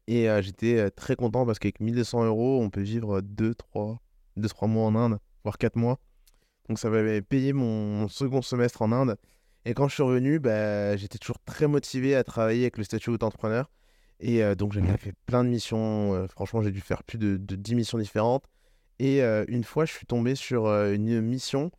Et 0.07 0.29
j'étais 0.43 0.91
très 0.91 1.17
content 1.17 1.47
parce 1.47 1.59
qu'avec 1.59 1.81
1200 1.81 2.27
euros, 2.27 2.61
on 2.63 2.71
peut 2.71 2.83
vivre 2.83 3.21
2, 3.23 3.55
3, 3.55 4.01
2, 4.37 4.49
3 4.49 4.69
mois 4.69 4.85
en 4.85 4.95
Inde, 4.95 5.19
voire 5.45 5.59
4 5.59 5.77
mois. 5.77 6.01
Donc 6.69 6.79
ça 6.79 6.91
m'avait 6.91 7.23
payé 7.23 7.53
mon, 7.53 8.01
mon 8.01 8.09
second 8.09 8.43
semestre 8.43 8.83
en 8.83 8.91
Inde. 8.93 9.17
Et 9.67 9.75
quand 9.75 9.89
je 9.89 9.95
suis 9.95 10.03
revenu, 10.03 10.41
bah, 10.41 10.97
j'étais 10.97 11.19
toujours 11.19 11.39
très 11.45 11.67
motivé 11.67 12.15
à 12.15 12.25
travailler 12.25 12.63
avec 12.63 12.77
le 12.79 12.85
statut 12.85 13.17
d'entrepreneur. 13.17 13.71
Et 14.21 14.43
euh, 14.43 14.55
donc 14.55 14.73
j'avais 14.73 14.97
fait 14.97 15.15
plein 15.27 15.45
de 15.45 15.49
missions. 15.49 16.15
euh, 16.15 16.27
franchement, 16.27 16.63
j'ai 16.63 16.71
dû 16.71 16.81
faire 16.81 17.03
plus 17.03 17.19
de, 17.19 17.37
de 17.37 17.57
10 17.57 17.75
missions 17.75 17.99
différentes. 17.99 18.45
Et 18.99 19.23
euh, 19.23 19.45
une 19.49 19.65
fois, 19.65 19.85
je 19.87 19.93
suis 19.93 20.07
tombé 20.07 20.35
sur 20.35 20.67
une 20.69 21.21
mission 21.21 21.71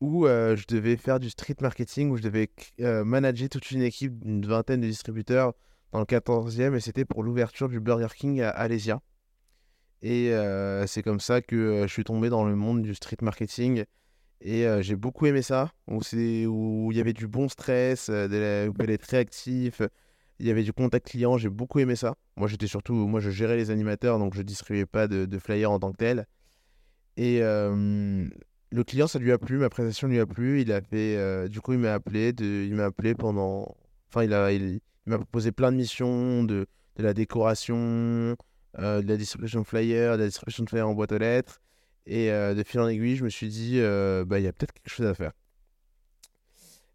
où 0.00 0.26
je 0.26 0.66
devais 0.68 0.96
faire 0.96 1.18
du 1.18 1.30
street 1.30 1.56
marketing, 1.60 2.10
où 2.10 2.16
je 2.16 2.22
devais 2.22 2.50
manager 2.78 3.48
toute 3.48 3.70
une 3.70 3.82
équipe 3.82 4.18
d'une 4.24 4.44
vingtaine 4.44 4.80
de 4.80 4.86
distributeurs 4.86 5.54
dans 5.92 6.00
le 6.00 6.04
14e, 6.04 6.74
et 6.74 6.80
c'était 6.80 7.06
pour 7.06 7.22
l'ouverture 7.22 7.68
du 7.68 7.80
Burger 7.80 8.08
King 8.14 8.42
à 8.42 8.50
Alésia. 8.50 9.00
Et 10.08 10.86
c'est 10.86 11.02
comme 11.02 11.18
ça 11.18 11.42
que 11.42 11.84
je 11.86 11.92
suis 11.92 12.04
tombé 12.04 12.28
dans 12.28 12.44
le 12.44 12.54
monde 12.54 12.82
du 12.82 12.94
street 12.94 13.16
marketing. 13.22 13.84
Et 14.40 14.64
j'ai 14.80 14.94
beaucoup 14.94 15.26
aimé 15.26 15.42
ça, 15.42 15.72
où 15.88 16.00
où 16.46 16.92
il 16.92 16.96
y 16.96 17.00
avait 17.00 17.12
du 17.12 17.26
bon 17.26 17.48
stress, 17.48 18.08
euh, 18.08 18.28
de 18.28 18.36
la- 18.36 18.70
où 18.70 18.74
fallait 18.74 18.94
être 18.94 19.04
réactif, 19.04 19.82
il 20.38 20.46
y 20.46 20.50
avait 20.50 20.62
du 20.62 20.72
contact 20.72 21.08
client, 21.08 21.38
j'ai 21.38 21.48
beaucoup 21.48 21.80
aimé 21.80 21.96
ça. 21.96 22.14
Moi 22.36 22.46
j'étais 22.46 22.68
surtout, 22.68 22.94
moi 22.94 23.20
je 23.20 23.30
gérais 23.30 23.56
les 23.56 23.70
animateurs, 23.70 24.18
donc 24.20 24.34
je 24.34 24.42
distribuais 24.42 24.86
pas 24.86 25.08
de, 25.08 25.38
flyers 25.38 25.70
en 25.72 25.80
tant 25.80 25.90
que 25.90 25.96
tel. 25.96 26.26
Et 27.16 27.40
le 27.40 28.84
client, 28.84 29.06
ça 29.08 29.18
lui 29.18 29.32
a 29.32 29.38
plu, 29.38 29.58
ma 29.58 29.70
présentation 29.70 30.06
lui 30.08 30.20
a 30.20 30.26
plu. 30.26 30.60
Il 30.60 31.48
du 31.50 31.60
coup, 31.60 31.72
il 31.72 31.78
m'a 31.80 31.94
appelé, 31.94 32.32
de, 32.32 32.44
il 32.44 32.74
m'a 32.74 32.84
appelé 32.86 33.14
pendant, 33.14 33.74
enfin, 34.10 34.24
il 34.24 34.32
a, 34.34 34.52
il 34.52 34.80
m'a 35.06 35.18
proposé 35.18 35.50
plein 35.52 35.72
de 35.72 35.76
missions, 35.78 36.44
de, 36.44 36.66
de 36.96 37.02
la 37.02 37.14
décoration, 37.14 38.36
euh, 38.78 39.02
de 39.02 39.08
la 39.08 39.16
distribution 39.16 39.60
de 39.60 39.66
flyers, 39.66 40.16
de 40.16 40.22
la 40.22 40.26
distribution 40.26 40.64
de 40.64 40.68
flyers 40.68 40.88
en 40.88 40.94
boîte 40.94 41.12
aux 41.12 41.18
lettres. 41.18 41.60
Et 42.06 42.30
euh, 42.30 42.54
de 42.54 42.62
fil 42.62 42.80
en 42.80 42.88
aiguille, 42.88 43.16
je 43.16 43.24
me 43.24 43.28
suis 43.28 43.48
dit, 43.48 43.80
euh, 43.80 44.24
bah, 44.24 44.38
il 44.38 44.44
y 44.44 44.46
a 44.46 44.52
peut-être 44.52 44.72
quelque 44.72 44.90
chose 44.90 45.06
à 45.06 45.14
faire. 45.14 45.32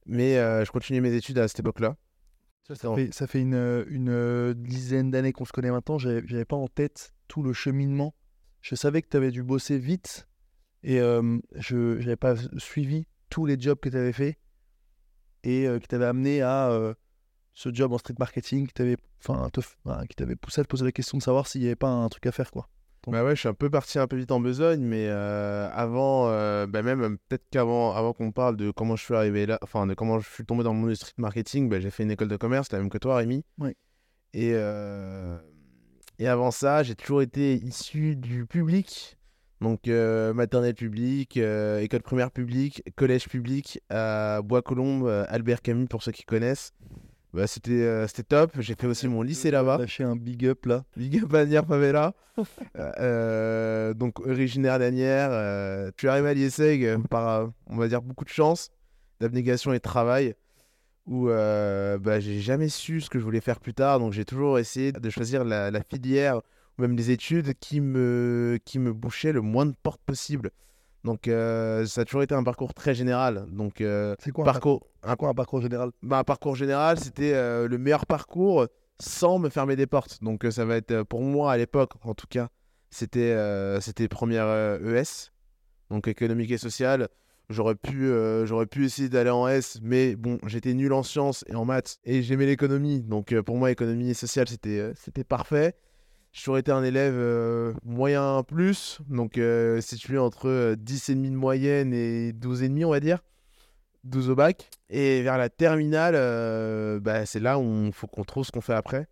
Mais 0.05 0.37
euh, 0.37 0.63
je 0.65 0.71
continuais 0.71 1.01
mes 1.01 1.13
études 1.13 1.37
à 1.37 1.47
cette 1.47 1.59
époque-là. 1.59 1.97
Ça 2.73 2.95
fait, 2.95 3.13
ça 3.13 3.27
fait 3.27 3.41
une, 3.41 3.85
une 3.89 4.53
dizaine 4.53 5.11
d'années 5.11 5.33
qu'on 5.33 5.43
se 5.43 5.51
connaît 5.51 5.71
maintenant. 5.71 5.97
J'avais 5.97 6.45
pas 6.45 6.55
en 6.55 6.69
tête 6.69 7.13
tout 7.27 7.43
le 7.43 7.51
cheminement. 7.51 8.15
Je 8.61 8.75
savais 8.75 9.01
que 9.01 9.09
tu 9.09 9.17
avais 9.17 9.31
dû 9.31 9.43
bosser 9.43 9.77
vite 9.77 10.29
et 10.83 10.99
je 10.99 11.97
n'avais 11.97 12.15
pas 12.15 12.35
suivi 12.57 13.07
tous 13.29 13.45
les 13.45 13.59
jobs 13.59 13.77
que 13.77 13.89
tu 13.89 13.97
avais 13.97 14.13
fait 14.13 14.37
et 15.43 15.67
qui 15.81 15.87
t'avaient 15.89 16.05
amené 16.05 16.41
à 16.41 16.95
ce 17.53 17.73
job 17.73 17.93
en 17.93 17.97
street 17.97 18.15
marketing 18.19 18.67
qui 18.67 18.73
t'avait 18.73 18.97
enfin, 19.19 19.49
qui 20.09 20.15
t'avait 20.15 20.35
poussé 20.35 20.61
à 20.61 20.63
te 20.63 20.69
poser 20.69 20.85
la 20.85 20.91
question 20.91 21.17
de 21.17 21.23
savoir 21.23 21.47
s'il 21.47 21.61
n'y 21.61 21.67
avait 21.67 21.75
pas 21.75 21.89
un 21.89 22.09
truc 22.09 22.25
à 22.25 22.31
faire. 22.31 22.51
quoi. 22.51 22.69
Bah 23.07 23.23
ouais, 23.23 23.35
je 23.35 23.39
suis 23.39 23.49
un 23.49 23.55
peu 23.55 23.69
parti 23.69 23.97
un 23.97 24.05
peu 24.07 24.15
vite 24.15 24.31
en 24.31 24.39
besogne, 24.39 24.81
mais 24.81 25.07
euh, 25.09 25.67
avant, 25.73 26.27
euh, 26.29 26.67
bah 26.67 26.83
même 26.83 27.01
euh, 27.01 27.09
peut-être 27.27 27.45
qu'avant 27.49 27.95
avant 27.95 28.13
qu'on 28.13 28.31
parle 28.31 28.57
de 28.57 28.69
comment 28.69 28.95
je 28.95 29.03
suis 29.03 29.15
arrivé 29.15 29.47
là, 29.47 29.57
enfin 29.63 29.87
de 29.87 29.95
comment 29.95 30.19
je 30.19 30.29
suis 30.29 30.45
tombé 30.45 30.63
dans 30.63 30.71
le 30.71 30.79
monde 30.79 30.89
du 30.89 30.95
street 30.95 31.13
marketing, 31.17 31.67
bah, 31.67 31.79
j'ai 31.79 31.89
fait 31.89 32.03
une 32.03 32.11
école 32.11 32.27
de 32.27 32.37
commerce, 32.37 32.71
la 32.71 32.77
même 32.77 32.91
que 32.91 32.99
toi, 32.99 33.17
Rémi. 33.17 33.43
Oui. 33.57 33.75
Et, 34.33 34.51
euh, 34.53 35.35
et 36.19 36.27
avant 36.27 36.51
ça, 36.51 36.83
j'ai 36.83 36.93
toujours 36.93 37.23
été 37.23 37.55
issu 37.55 38.15
du 38.15 38.45
public, 38.45 39.17
donc 39.61 39.87
maternelle 39.87 40.75
publique, 40.75 41.37
école 41.37 42.03
primaire 42.03 42.29
publique, 42.29 42.83
collège 42.95 43.27
public 43.27 43.81
à 43.89 44.41
Bois-Colombes, 44.43 45.07
euh, 45.07 45.25
Albert 45.27 45.63
Camus 45.63 45.87
pour 45.87 46.03
ceux 46.03 46.11
qui 46.11 46.23
connaissent. 46.23 46.71
Bah, 47.33 47.47
c'était 47.47 47.71
euh, 47.71 48.07
c'était 48.07 48.23
top. 48.23 48.51
J'ai 48.59 48.75
fait 48.75 48.87
aussi 48.87 49.07
mon 49.07 49.21
lycée 49.21 49.51
là-bas. 49.51 49.77
Lâcher 49.77 50.03
un 50.03 50.15
big 50.15 50.45
up 50.45 50.65
là. 50.65 50.83
Big 50.97 51.23
up 51.23 51.33
à 51.33 51.45
Nier 51.45 51.61
Favela. 51.67 52.13
Euh, 52.77 53.93
donc 53.93 54.19
originaire 54.19 54.79
d'Anières. 54.79 55.29
Euh, 55.31 55.91
suis 55.97 56.07
arrivé 56.07 56.29
à 56.29 56.33
l'IESEG 56.33 56.85
euh, 56.85 56.97
par, 56.97 57.27
euh, 57.29 57.47
on 57.67 57.77
va 57.77 57.87
dire, 57.87 58.01
beaucoup 58.01 58.25
de 58.25 58.29
chance, 58.29 58.71
d'abnégation 59.19 59.71
et 59.71 59.77
de 59.77 59.81
travail, 59.81 60.35
où 61.05 61.29
euh, 61.29 61.97
bah, 61.97 62.19
j'ai 62.19 62.41
jamais 62.41 62.69
su 62.69 62.99
ce 62.99 63.09
que 63.09 63.19
je 63.19 63.23
voulais 63.23 63.41
faire 63.41 63.59
plus 63.59 63.73
tard. 63.73 63.99
Donc 63.99 64.11
j'ai 64.11 64.25
toujours 64.25 64.59
essayé 64.59 64.91
de 64.91 65.09
choisir 65.09 65.45
la, 65.45 65.71
la 65.71 65.83
filière 65.83 66.41
ou 66.77 66.81
même 66.81 66.97
les 66.97 67.11
études 67.11 67.53
qui 67.59 67.79
me, 67.79 68.59
qui 68.65 68.79
me 68.79 68.91
bouchaient 68.91 69.31
le 69.31 69.41
moins 69.41 69.65
de 69.65 69.75
portes 69.83 70.01
possible. 70.05 70.51
Donc 71.03 71.27
euh, 71.27 71.85
ça 71.85 72.01
a 72.01 72.05
toujours 72.05 72.23
été 72.23 72.35
un 72.35 72.43
parcours 72.43 72.73
très 72.73 72.93
général. 72.93 73.45
Donc 73.51 73.81
euh, 73.81 74.15
C'est 74.19 74.31
quoi, 74.31 74.43
un 74.43 74.51
parcours, 74.51 74.87
un 75.03 75.15
quoi 75.15 75.29
un 75.29 75.33
parcours 75.33 75.61
général? 75.61 75.91
Bah, 76.03 76.19
un 76.19 76.23
parcours 76.23 76.55
général, 76.55 76.99
c'était 76.99 77.33
euh, 77.33 77.67
le 77.67 77.77
meilleur 77.77 78.05
parcours 78.05 78.67
sans 78.99 79.39
me 79.39 79.49
fermer 79.49 79.75
des 79.75 79.87
portes. 79.87 80.23
Donc 80.23 80.45
ça 80.51 80.65
va 80.65 80.77
être 80.77 81.03
pour 81.03 81.21
moi 81.21 81.51
à 81.51 81.57
l'époque, 81.57 81.93
en 82.03 82.13
tout 82.13 82.27
cas, 82.29 82.49
c'était 82.91 83.35
c'était 83.81 84.07
première 84.07 84.47
ES, 84.83 85.31
donc 85.89 86.07
économique 86.07 86.51
et 86.51 86.59
sociale. 86.59 87.07
J'aurais 87.49 87.75
pu, 87.75 88.11
j'aurais 88.45 88.67
pu 88.67 88.85
essayer 88.85 89.09
d'aller 89.09 89.31
en 89.31 89.47
S, 89.47 89.79
mais 89.81 90.15
bon, 90.15 90.37
j'étais 90.45 90.73
nul 90.73 90.93
en 90.93 91.01
sciences 91.03 91.43
et 91.47 91.55
en 91.55 91.65
maths 91.65 91.97
et 92.05 92.21
j'aimais 92.21 92.45
l'économie. 92.45 93.01
Donc 93.01 93.33
pour 93.41 93.57
moi, 93.57 93.71
économie 93.71 94.11
et 94.11 94.13
sociale, 94.13 94.47
c'était 94.47 94.91
c'était 94.95 95.23
parfait. 95.23 95.73
J'ai 96.31 96.41
toujours 96.43 96.57
été 96.57 96.71
un 96.71 96.83
élève 96.83 97.13
euh, 97.15 97.73
moyen 97.83 98.43
plus, 98.43 98.99
donc 99.09 99.37
euh, 99.37 99.81
situé 99.81 100.17
entre 100.17 100.47
euh, 100.47 100.75
10,5 100.75 101.29
de 101.29 101.35
moyenne 101.35 101.93
et 101.93 102.31
12,5 102.31 102.85
on 102.85 102.91
va 102.91 102.99
dire. 103.01 103.19
12 104.03 104.29
au 104.29 104.35
bac. 104.35 104.69
Et 104.89 105.21
vers 105.21 105.37
la 105.37 105.49
terminale, 105.49 106.15
euh, 106.15 106.99
bah, 106.99 107.25
c'est 107.25 107.39
là 107.39 107.59
où 107.59 107.85
il 107.85 107.93
faut 107.93 108.07
qu'on 108.07 108.23
trouve 108.23 108.45
ce 108.45 108.51
qu'on 108.51 108.61
fait 108.61 108.73
après. 108.73 109.07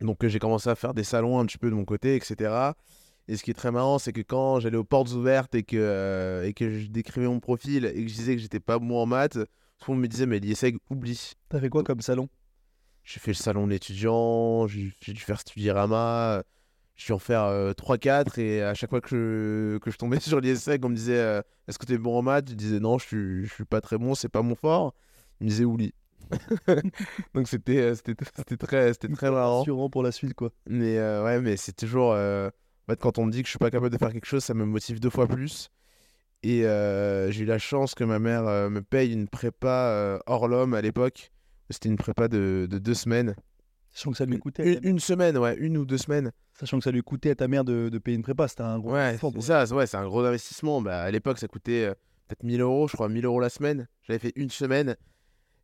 Donc 0.00 0.24
euh, 0.24 0.28
j'ai 0.28 0.38
commencé 0.38 0.68
à 0.70 0.74
faire 0.74 0.94
des 0.94 1.04
salons 1.04 1.38
un 1.38 1.46
petit 1.46 1.58
peu 1.58 1.68
de 1.68 1.74
mon 1.74 1.84
côté, 1.84 2.16
etc. 2.16 2.72
Et 3.28 3.36
ce 3.36 3.42
qui 3.44 3.50
est 3.50 3.54
très 3.54 3.70
marrant, 3.70 3.98
c'est 3.98 4.12
que 4.12 4.22
quand 4.22 4.60
j'allais 4.60 4.76
aux 4.76 4.84
portes 4.84 5.12
ouvertes 5.12 5.54
et 5.54 5.62
que, 5.62 5.76
euh, 5.76 6.44
et 6.44 6.54
que 6.54 6.78
je 6.78 6.86
décrivais 6.86 7.26
mon 7.26 7.40
profil 7.40 7.84
et 7.84 7.92
que 8.04 8.08
je 8.08 8.14
disais 8.14 8.34
que 8.34 8.40
j'étais 8.42 8.60
pas 8.60 8.78
bon 8.78 8.98
en 9.02 9.06
maths, 9.06 9.38
tout 9.78 9.90
le 9.90 9.94
monde 9.94 10.02
me 10.02 10.08
disait, 10.08 10.26
mais 10.26 10.40
l'IESEG, 10.40 10.78
oublie. 10.90 11.32
T'as 11.48 11.60
fait 11.60 11.68
quoi 11.68 11.84
comme 11.84 12.00
salon? 12.00 12.28
J'ai 13.12 13.18
fait 13.20 13.32
le 13.32 13.36
salon 13.36 13.66
de 13.66 13.72
l'étudiant, 13.72 14.68
j'ai 14.68 14.92
dû 15.12 15.20
faire 15.20 15.40
Studierama, 15.40 16.42
j'ai 16.96 17.06
dû 17.06 17.12
en 17.12 17.18
faire 17.18 17.74
3-4 17.74 18.38
et 18.38 18.62
à 18.62 18.74
chaque 18.74 18.90
fois 18.90 19.00
que 19.00 19.08
je, 19.08 19.78
que 19.78 19.90
je 19.90 19.96
tombais 19.96 20.20
sur 20.20 20.40
l'IESEG, 20.40 20.84
on 20.84 20.90
me 20.90 20.94
disait 20.94 21.18
euh, 21.18 21.42
Est-ce 21.66 21.78
que 21.78 21.86
tu 21.86 21.94
es 21.94 21.98
bon 21.98 22.18
en 22.18 22.22
maths? 22.22 22.50
Je 22.50 22.54
disais 22.54 22.78
non, 22.80 22.98
je 22.98 23.06
suis, 23.06 23.46
je 23.46 23.52
suis 23.52 23.64
pas 23.64 23.80
très 23.80 23.98
bon, 23.98 24.14
c'est 24.14 24.28
pas 24.28 24.42
mon 24.42 24.54
fort. 24.54 24.94
Il 25.40 25.44
me 25.46 25.50
disait 25.50 25.64
oublie. 25.64 25.92
Donc 27.34 27.48
c'était 27.48 27.78
euh, 27.78 27.94
c'était 27.96 28.14
c'était 28.36 28.56
très, 28.56 28.92
c'était 28.92 29.08
très 29.08 29.30
marrant. 29.30 29.58
Rassurant 29.58 29.90
pour 29.90 30.02
la 30.04 30.12
suite 30.12 30.34
quoi. 30.34 30.50
Mais 30.68 30.98
euh, 30.98 31.24
ouais, 31.24 31.40
mais 31.40 31.56
c'est 31.56 31.72
toujours. 31.72 32.12
euh, 32.12 32.48
En 32.88 32.92
fait, 32.92 33.00
quand 33.00 33.18
on 33.18 33.26
me 33.26 33.32
dit 33.32 33.40
que 33.42 33.46
je 33.46 33.50
suis 33.50 33.58
pas 33.58 33.70
capable 33.70 33.90
de 33.90 33.98
faire 33.98 34.12
quelque 34.12 34.26
chose, 34.26 34.44
ça 34.44 34.54
me 34.54 34.64
motive 34.64 35.00
deux 35.00 35.10
fois 35.10 35.26
plus. 35.26 35.70
Et 36.42 36.64
euh, 36.66 37.30
j'ai 37.30 37.42
eu 37.42 37.46
la 37.46 37.58
chance 37.58 37.94
que 37.94 38.04
ma 38.04 38.18
mère 38.18 38.46
euh, 38.46 38.70
me 38.70 38.82
paye 38.82 39.12
une 39.12 39.28
prépa 39.28 39.68
euh, 39.90 40.18
hors 40.26 40.48
l'homme 40.48 40.74
à 40.74 40.80
l'époque. 40.80 41.30
C'était 41.70 41.88
une 41.88 41.96
prépa 41.96 42.28
de, 42.28 42.66
de 42.70 42.78
deux 42.78 42.94
semaines. 42.94 43.34
Sachant 43.92 44.10
que 44.12 44.16
ça 44.16 44.24
lui 44.26 44.38
coûtait. 44.38 44.74
une- 44.74 44.88
une 44.90 44.98
semaine, 45.00 45.36
ouais, 45.38 45.56
une 45.56 45.76
ou 45.76 45.84
deux 45.84 45.98
semaines. 45.98 46.30
Sachant 46.58 46.78
que 46.78 46.84
ça 46.84 46.90
lui 46.90 47.02
coûtait 47.02 47.30
à 47.30 47.34
ta 47.34 47.48
mère 47.48 47.64
de, 47.64 47.88
de 47.88 47.98
payer 47.98 48.16
une 48.16 48.22
prépa, 48.22 48.46
c'était 48.48 48.62
un 48.62 48.78
gros 48.78 48.92
Ouais, 48.92 49.16
c'est 49.20 49.40
ça, 49.42 49.64
ouais, 49.74 49.86
c'est 49.86 49.96
un 49.96 50.04
gros 50.06 50.24
investissement. 50.24 50.80
Bah, 50.80 51.02
à 51.02 51.10
l'époque, 51.10 51.38
ça 51.38 51.48
coûtait 51.48 51.86
euh, 51.86 51.94
peut-être 52.28 52.42
1000 52.44 52.60
euros, 52.60 52.86
je 52.88 52.92
crois, 52.94 53.08
1000 53.08 53.24
euros 53.24 53.40
la 53.40 53.48
semaine. 53.48 53.88
J'avais 54.02 54.18
fait 54.18 54.32
une 54.36 54.50
semaine. 54.50 54.96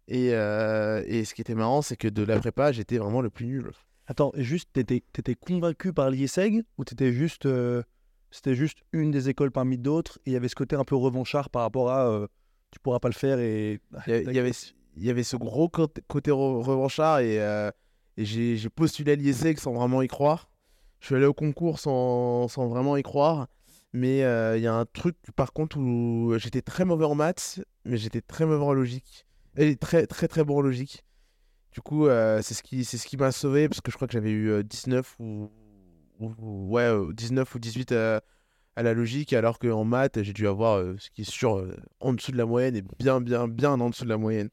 Et, 0.09 0.31
euh, 0.35 1.03
et 1.07 1.25
ce 1.25 1.35
qui 1.35 1.41
était 1.41 1.55
marrant, 1.55 1.83
c'est 1.83 1.97
que 1.97 2.09
de 2.09 2.23
la 2.23 2.39
prépa, 2.39 2.73
j'étais 2.73 2.99
vraiment 2.99 3.21
le 3.21 3.31
plus 3.31 3.47
nul. 3.47 3.71
Attends, 4.07 4.33
juste, 4.37 4.71
t'étais, 4.73 5.03
t'étais 5.13 5.35
convaincu 5.35 5.93
par 5.93 6.11
l'IESEG 6.11 6.63
ou 6.79 6.85
t'étais 6.85 7.13
juste, 7.13 7.47
euh, 7.47 7.83
c'était 8.31 8.55
juste 8.55 8.79
une 8.93 9.11
des 9.11 9.29
écoles 9.29 9.51
parmi 9.51 9.79
d'autres 9.79 10.19
et 10.27 10.31
il 10.31 10.33
y 10.33 10.37
avait 10.37 10.49
ce 10.49 10.55
côté 10.55 10.77
un 10.77 10.85
peu 10.85 10.95
revanchard 10.95 11.51
par 11.51 11.63
rapport 11.63 11.91
à 11.91 12.29
tu 12.71 12.79
pourras 12.81 13.01
pas 13.01 13.09
le 13.09 13.15
faire 13.15 13.39
et. 13.41 13.81
A- 13.95 14.19
il 14.19 14.33
y 14.33 14.39
avait, 14.39 14.53
il 14.97 15.05
y 15.05 15.11
avait 15.11 15.23
ce 15.23 15.37
gros 15.37 15.69
côté, 15.69 16.03
côté 16.09 16.31
re- 16.31 16.63
revanchard 16.63 17.21
et, 17.21 17.41
euh, 17.41 17.71
j'ai 18.17 18.57
postulé 18.71 19.13
à 19.13 19.15
l'IESEG 19.17 19.59
sans 19.59 19.75
vraiment 19.75 20.03
y 20.03 20.09
croire. 20.09 20.49
Je 21.01 21.07
suis 21.07 21.15
allé 21.15 21.27
au 21.27 21.35
concours 21.35 21.79
sans, 21.79 22.49
sans 22.49 22.67
vraiment 22.69 22.97
y 22.97 23.03
croire. 23.03 23.49
Mais 23.93 24.25
euh, 24.25 24.57
il 24.57 24.63
y 24.63 24.67
a 24.67 24.75
un 24.75 24.85
truc, 24.87 25.17
par 25.37 25.53
contre, 25.53 25.79
où 25.79 26.35
j'étais 26.39 26.63
très 26.63 26.85
mauvais 26.85 27.05
en 27.07 27.15
maths, 27.15 27.61
mais 27.85 27.97
j'étais 27.97 28.21
très 28.21 28.45
mauvais 28.47 28.65
en 28.65 28.73
logique. 28.73 29.27
Et 29.57 29.77
très, 29.77 30.07
très, 30.07 30.29
très 30.29 30.45
bon 30.45 30.59
en 30.59 30.61
logique. 30.61 31.05
Du 31.73 31.81
coup, 31.83 32.07
euh, 32.07 32.41
c'est 32.43 32.55
ce 32.55 32.63
qui, 32.63 32.85
ce 32.85 33.07
qui 33.07 33.17
m'a 33.17 33.33
sauvé, 33.33 33.69
parce 33.69 33.81
que 33.81 33.91
je 33.91 33.97
crois 33.97 34.09
que 34.09 34.13
j'avais 34.15 34.31
eu 34.31 34.51
euh, 34.51 34.63
19 34.63 35.15
ou, 35.21 35.51
ou- 36.21 36.35
ou- 36.39 36.69
ouais, 36.71 36.83
euh, 36.85 37.13
19 37.13 37.55
ou 37.55 37.59
18 37.59 37.93
à, 37.93 38.23
la 38.77 38.95
logique, 38.95 39.33
alors 39.33 39.59
qu'en 39.59 39.85
maths, 39.85 40.23
j'ai 40.23 40.33
dû 40.33 40.47
avoir 40.49 40.83
ce 40.99 41.11
qui 41.11 41.23
est 41.23 41.31
sûr 41.31 41.67
en 42.01 42.13
dessous 42.15 42.33
de 42.33 42.37
la 42.39 42.47
moyenne 42.47 42.77
et 42.77 42.83
bien, 42.99 43.21
bien, 43.21 43.49
bien 43.49 43.73
en 43.81 43.91
dessous 43.91 44.05
de 44.05 44.11
la 44.11 44.19
moyenne. 44.19 44.51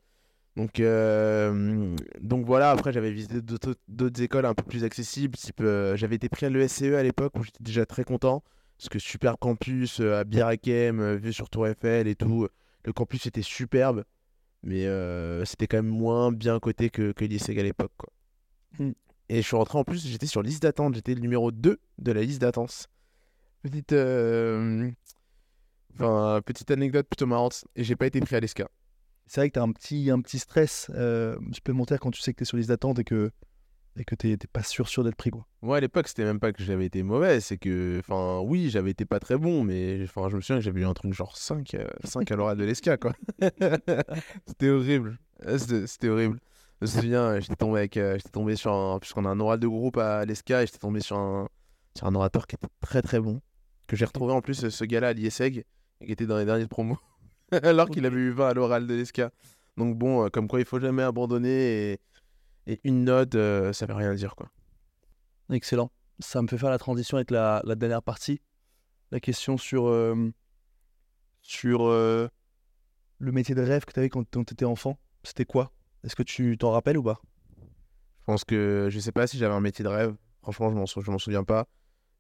Donc, 0.56 0.80
euh, 0.80 1.96
donc 2.22 2.46
voilà, 2.46 2.70
après 2.70 2.94
j'avais 2.94 3.12
visité 3.12 3.42
d'autres 3.42 4.22
écoles 4.22 4.46
un 4.46 4.54
peu 4.54 4.64
plus 4.64 4.84
accessibles, 4.84 5.36
type 5.36 5.62
euh, 5.62 5.96
j'avais 5.96 6.16
été 6.16 6.30
pris 6.30 6.46
à 6.46 6.50
l'ESCE 6.50 6.94
à 6.94 7.02
l'époque 7.02 7.34
où 7.40 7.44
j'étais 7.44 7.64
déjà 7.64 7.88
très 7.88 8.04
content, 8.04 8.44
parce 8.78 8.90
que 8.90 9.00
super 9.00 9.40
campus 9.40 10.00
euh, 10.00 10.20
à 10.20 10.24
Birakem, 10.24 11.16
vue 11.16 11.34
sur 11.34 11.50
Tour 11.50 11.68
Eiffel 11.68 12.08
et 12.08 12.16
tout, 12.16 12.48
le 12.86 12.94
campus 12.94 13.26
était 13.26 13.42
superbe, 13.42 14.04
mais 14.62 14.86
c'était 15.46 15.68
quand 15.68 15.78
même 15.78 15.88
moins 15.88 16.32
bien 16.32 16.60
coté 16.60 16.90
que, 16.90 17.12
que 17.14 17.26
l'ISEG 17.26 17.60
à 17.60 17.64
l'époque. 17.64 17.92
Mm. 18.78 18.92
Et 19.30 19.42
je 19.42 19.48
suis 19.48 19.56
rentré 19.56 19.78
en 19.78 19.84
plus, 19.84 20.06
j'étais 20.06 20.28
sur 20.28 20.42
liste 20.42 20.64
d'attente, 20.64 20.96
j'étais 20.96 21.16
le 21.16 21.22
numéro 21.22 21.52
2 21.52 21.80
de 21.98 22.12
la 22.12 22.22
liste 22.22 22.42
d'attente. 22.42 22.88
Petite, 23.64 23.94
euh, 23.94 24.92
enfin, 25.94 26.42
petite 26.46 26.70
anecdote 26.70 27.08
plutôt 27.10 27.26
marrante, 27.26 27.66
et 27.76 27.84
j'ai 27.84 27.96
pas 27.96 28.06
été 28.06 28.20
pris 28.20 28.36
à 28.36 28.40
l'ESCA. 28.40 28.70
C'est 29.28 29.42
vrai 29.42 29.50
que 29.50 29.54
t'as 29.54 29.64
un 29.64 29.72
petit, 29.72 30.10
un 30.12 30.22
petit 30.22 30.40
stress 30.40 30.92
euh, 30.96 31.38
supplémentaire 31.52 32.00
quand 32.00 32.12
tu 32.12 32.22
sais 32.22 32.34
que 32.34 32.40
t'es 32.40 32.46
sur 32.46 32.58
liste 32.58 32.70
d'attente 32.70 33.00
et 33.00 33.04
que, 33.04 33.32
et 33.96 34.04
que 34.04 34.16
t'es, 34.16 34.38
pas 34.52 34.64
sûr, 34.64 34.88
sûr 34.88 35.04
d'être 35.04 35.16
pris 35.16 35.30
quoi. 35.32 35.46
Moi, 35.62 35.78
à 35.78 35.80
l'époque, 35.80 36.08
c'était 36.08 36.26
même 36.26 36.40
pas 36.40 36.52
que 36.52 36.64
j'avais 36.64 36.86
été 36.86 37.04
mauvais, 37.04 37.40
c'est 37.40 37.58
que, 37.58 38.00
enfin, 38.00 38.40
oui, 38.40 38.70
j'avais 38.70 38.92
été 38.92 39.06
pas 39.06 39.20
très 39.20 39.38
bon, 39.38 39.64
mais 39.64 40.02
enfin, 40.04 40.30
je 40.30 40.36
me 40.36 40.42
souviens 40.42 40.58
que 40.58 40.64
j'avais 40.66 40.82
eu 40.82 40.86
un 40.86 40.94
truc 40.94 41.14
genre 41.14 41.38
5, 41.38 41.74
euh, 41.76 41.88
5 42.04 42.32
à 42.32 42.36
l'oral 42.36 42.58
de 42.58 42.66
l'ESCA, 42.66 42.98
quoi. 42.98 43.14
c'était 44.48 44.70
horrible. 44.70 45.18
Euh, 45.46 45.58
C'était 45.88 46.10
horrible. 46.10 46.40
Je 46.82 46.86
me 46.86 46.92
souviens, 46.92 47.40
j'étais 47.40 47.56
tombé, 47.56 47.80
avec, 47.80 47.94
j'étais 47.94 48.30
tombé 48.30 48.56
sur 48.56 48.74
un. 48.74 49.00
Puisqu'on 49.00 49.26
a 49.26 49.30
un 49.30 49.40
oral 49.40 49.60
de 49.60 49.68
groupe 49.68 49.98
à 49.98 50.26
l'ESCA, 50.26 50.64
et 50.64 50.66
j'étais 50.66 50.80
tombé 50.80 51.00
sur 51.00 51.18
un, 51.18 51.48
sur 51.98 52.08
un 52.08 52.16
orateur 52.16 52.46
qui 52.46 52.56
était 52.56 52.68
très 52.82 53.02
très 53.02 53.20
bon. 53.20 53.42
Que 53.88 53.96
j'ai 53.96 54.06
retrouvé 54.06 54.34
en 54.34 54.42
plus, 54.42 54.68
ce 54.70 54.84
gars-là 54.86 55.10
à 55.10 55.14
l'IESEG, 55.14 55.66
qui 56.06 56.12
était 56.12 56.26
dans 56.26 56.38
les 56.38 56.46
derniers 56.46 56.68
promos, 56.68 56.98
alors 57.64 57.90
qu'il 57.90 58.06
avait 58.06 58.20
eu 58.20 58.32
20 58.32 58.50
à 58.50 58.54
l'oral 58.54 58.88
de 58.88 58.94
l'ESCA. 58.94 59.32
Donc 59.78 59.98
bon, 59.98 60.26
euh, 60.26 60.30
comme 60.30 60.48
quoi 60.48 60.60
il 60.60 60.66
faut 60.66 60.80
jamais 60.80 61.04
abandonner, 61.04 61.94
et, 61.94 62.00
et 62.68 62.80
une 62.84 63.04
note, 63.06 63.36
euh, 63.36 63.74
ça 63.74 63.86
veut 63.86 63.94
rien 63.94 64.14
dire, 64.14 64.36
quoi. 64.36 64.50
Excellent. 65.52 65.92
Ça 66.20 66.42
me 66.42 66.48
fait 66.48 66.58
faire 66.58 66.70
la 66.70 66.78
transition 66.78 67.18
avec 67.18 67.32
la, 67.32 67.62
la 67.66 67.76
dernière 67.76 68.04
partie. 68.04 68.42
La 69.12 69.20
question 69.20 69.58
sur, 69.58 69.88
euh, 69.88 70.32
sur 71.42 71.86
euh, 71.88 72.28
le 73.20 73.32
métier 73.32 73.56
de 73.56 73.62
rêve 73.62 73.86
que 73.86 73.94
tu 73.94 74.00
avais 74.00 74.10
quand 74.10 74.24
tu 74.30 74.40
étais 74.40 74.66
enfant. 74.66 74.98
C'était 75.24 75.46
quoi? 75.46 75.72
Est-ce 76.04 76.16
que 76.16 76.24
tu 76.24 76.58
t'en 76.58 76.72
rappelles 76.72 76.98
ou 76.98 77.04
pas? 77.04 77.22
Je 77.60 78.26
pense 78.26 78.44
que 78.44 78.88
je 78.90 79.00
sais 79.00 79.12
pas 79.12 79.28
si 79.28 79.38
j'avais 79.38 79.54
un 79.54 79.60
métier 79.60 79.84
de 79.84 79.90
rêve. 79.90 80.16
franchement, 80.42 80.70
je 80.70 80.76
m'en 80.76 80.86
je 80.86 81.12
m'en 81.12 81.20
souviens 81.20 81.44
pas. 81.44 81.68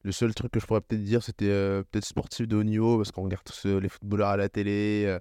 Le 0.04 0.12
seul 0.12 0.34
truc 0.34 0.52
que 0.52 0.60
je 0.60 0.66
pourrais 0.66 0.82
peut-être 0.82 1.04
dire, 1.04 1.24
c'était 1.24 1.50
euh, 1.50 1.82
peut-être 1.90 2.06
sportif 2.06 2.46
de 2.46 2.58
haut 2.58 2.64
niveau, 2.64 2.98
parce 2.98 3.12
qu'on 3.12 3.24
regarde 3.24 3.44
tous 3.46 3.66
euh, 3.66 3.80
les 3.80 3.88
footballeurs 3.88 4.30
à 4.30 4.38
la 4.38 4.50
télé. 4.50 5.06
euh, 5.08 5.20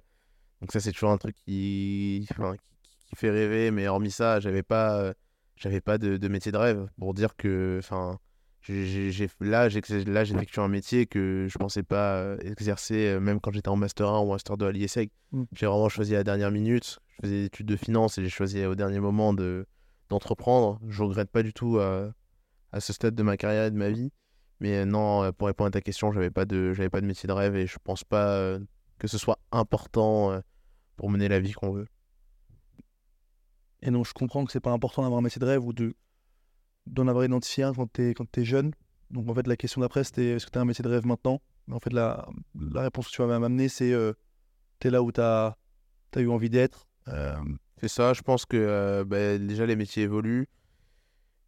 donc 0.59 0.73
ça, 0.73 0.81
c'est 0.81 0.91
toujours 0.91 1.11
un 1.11 1.17
truc 1.17 1.35
qui, 1.45 2.27
enfin, 2.31 2.55
qui, 2.83 2.91
qui 3.07 3.15
fait 3.15 3.29
rêver. 3.29 3.71
Mais 3.71 3.87
hormis 3.87 4.11
ça, 4.11 4.41
j'avais 4.41 4.63
pas, 4.63 5.13
j'avais 5.55 5.79
pas 5.79 5.97
de, 5.97 6.17
de 6.17 6.27
métier 6.27 6.51
de 6.51 6.57
rêve 6.57 6.87
pour 6.99 7.13
dire 7.13 7.35
que, 7.37 7.77
enfin, 7.79 8.19
j'ai, 8.61 9.11
là, 9.39 9.67
là, 9.69 10.23
j'effectue 10.23 10.59
un 10.59 10.67
métier 10.67 11.05
que 11.05 11.47
je 11.49 11.57
pensais 11.57 11.83
pas 11.83 12.35
exercer, 12.41 13.19
même 13.19 13.39
quand 13.39 13.51
j'étais 13.51 13.69
en 13.69 13.75
master 13.75 14.07
1 14.09 14.19
ou 14.21 14.31
master 14.31 14.57
2 14.57 14.67
à 14.67 14.71
l'IESEG. 14.71 15.09
Mm. 15.31 15.43
J'ai 15.53 15.65
vraiment 15.65 15.89
choisi 15.89 16.13
à 16.13 16.19
la 16.19 16.23
dernière 16.23 16.51
minute. 16.51 16.99
Je 17.09 17.27
faisais 17.27 17.39
des 17.39 17.45
études 17.45 17.67
de 17.67 17.75
finance 17.75 18.17
et 18.17 18.23
j'ai 18.23 18.29
choisi 18.29 18.65
au 18.65 18.75
dernier 18.75 18.99
moment 18.99 19.33
de 19.33 19.65
d'entreprendre. 20.09 20.79
Je 20.89 21.03
regrette 21.03 21.29
pas 21.29 21.43
du 21.43 21.53
tout 21.53 21.79
à 21.79 22.79
ce 22.79 22.91
stade 22.91 23.15
de 23.15 23.23
ma 23.23 23.37
carrière 23.37 23.65
et 23.65 23.71
de 23.71 23.77
ma 23.77 23.89
vie. 23.89 24.11
Mais 24.63 24.77
euh, 24.77 24.85
non, 24.85 25.25
euh, 25.25 25.33
pour 25.33 25.47
répondre 25.47 25.67
à 25.67 25.71
ta 25.71 25.81
question, 25.81 26.13
j'avais 26.13 26.31
pas 26.31 26.45
de, 26.45 26.71
j'avais 26.71 26.89
pas 26.89 27.01
de 27.01 27.05
métier 27.05 27.27
de 27.27 27.33
rêve 27.33 27.57
et 27.57 27.67
je 27.67 27.77
pense 27.83 28.05
pas 28.05 28.29
euh, 28.29 28.59
que 28.97 29.09
ce 29.09 29.17
soit 29.17 29.37
important 29.51 30.31
euh, 30.31 30.39
pour 30.95 31.09
mener 31.09 31.27
la 31.27 31.41
vie 31.41 31.51
qu'on 31.51 31.73
veut. 31.73 31.85
Et 33.81 33.91
donc, 33.91 34.07
je 34.07 34.13
comprends 34.13 34.45
que 34.45 34.53
c'est 34.53 34.61
pas 34.61 34.71
important 34.71 35.01
d'avoir 35.01 35.19
un 35.19 35.21
métier 35.21 35.41
de 35.41 35.45
rêve 35.45 35.65
ou 35.65 35.73
de 35.73 35.93
d'en 36.87 37.09
avoir 37.09 37.25
identifié 37.25 37.65
un 37.65 37.73
quand 37.73 37.91
tu 37.91 38.09
es, 38.09 38.13
quand 38.13 38.29
t'es 38.31 38.45
jeune. 38.45 38.71
Donc, 39.11 39.29
en 39.29 39.33
fait, 39.33 39.47
la 39.47 39.57
question 39.57 39.81
d'après, 39.81 40.05
c'était 40.05 40.27
est-ce 40.27 40.45
que 40.45 40.51
tu 40.51 40.57
as 40.57 40.61
un 40.61 40.65
métier 40.65 40.81
de 40.81 40.87
rêve 40.87 41.05
maintenant? 41.05 41.41
Mais 41.67 41.75
en 41.75 41.81
fait, 41.81 41.91
la, 41.91 42.25
la 42.55 42.83
réponse 42.83 43.07
que 43.07 43.11
tu 43.11 43.21
vas 43.21 43.37
m'amener, 43.37 43.67
c'est 43.67 43.93
tu 44.79 44.87
es 44.87 44.91
là 44.91 45.03
où 45.03 45.11
tu 45.11 45.19
as, 45.19 45.57
eu 46.15 46.29
envie 46.29 46.49
d'être. 46.49 46.87
Euh, 47.09 47.35
C'est 47.81 47.89
ça, 47.89 48.13
je 48.13 48.21
pense 48.21 48.45
que 48.45 48.55
euh, 48.55 49.03
bah, 49.03 49.37
déjà 49.37 49.65
les 49.65 49.75
métiers 49.75 50.03
évoluent. 50.03 50.47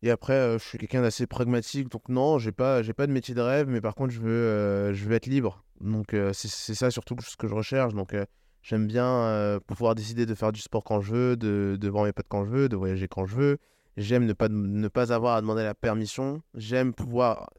Et 0.05 0.11
après, 0.11 0.59
je 0.59 0.63
suis 0.63 0.77
quelqu'un 0.77 1.01
d'assez 1.01 1.25
pragmatique, 1.25 1.89
donc 1.89 2.09
non, 2.09 2.37
j'ai 2.37 2.51
pas, 2.51 2.83
pas 2.95 3.07
de 3.07 3.11
métier 3.11 3.33
de 3.33 3.41
rêve, 3.41 3.67
mais 3.67 3.81
par 3.81 3.95
contre, 3.95 4.13
je 4.13 4.19
veux, 4.19 4.93
je 4.93 5.03
veux 5.03 5.15
être 5.15 5.25
libre. 5.25 5.63
Donc 5.81 6.15
c'est 6.31 6.75
ça 6.75 6.91
surtout 6.91 7.15
ce 7.21 7.35
que 7.35 7.47
je 7.47 7.55
recherche. 7.55 7.95
Donc 7.95 8.15
j'aime 8.61 8.85
bien 8.85 9.59
pouvoir 9.65 9.95
décider 9.95 10.27
de 10.27 10.35
faire 10.35 10.51
du 10.51 10.61
sport 10.61 10.83
quand 10.83 11.01
je 11.01 11.11
veux, 11.11 11.35
de, 11.35 11.75
de 11.81 11.89
voir 11.89 12.03
mes 12.03 12.13
potes 12.13 12.27
quand 12.29 12.45
je 12.45 12.51
veux, 12.51 12.69
de 12.69 12.75
voyager 12.75 13.07
quand 13.07 13.25
je 13.25 13.35
veux. 13.35 13.57
J'aime 13.97 14.27
ne 14.27 14.33
pas, 14.33 14.47
ne 14.47 14.87
pas 14.89 15.11
avoir 15.11 15.37
à 15.37 15.41
demander 15.41 15.63
la 15.63 15.73
permission. 15.73 16.43
J'aime 16.53 16.93
pouvoir 16.93 17.49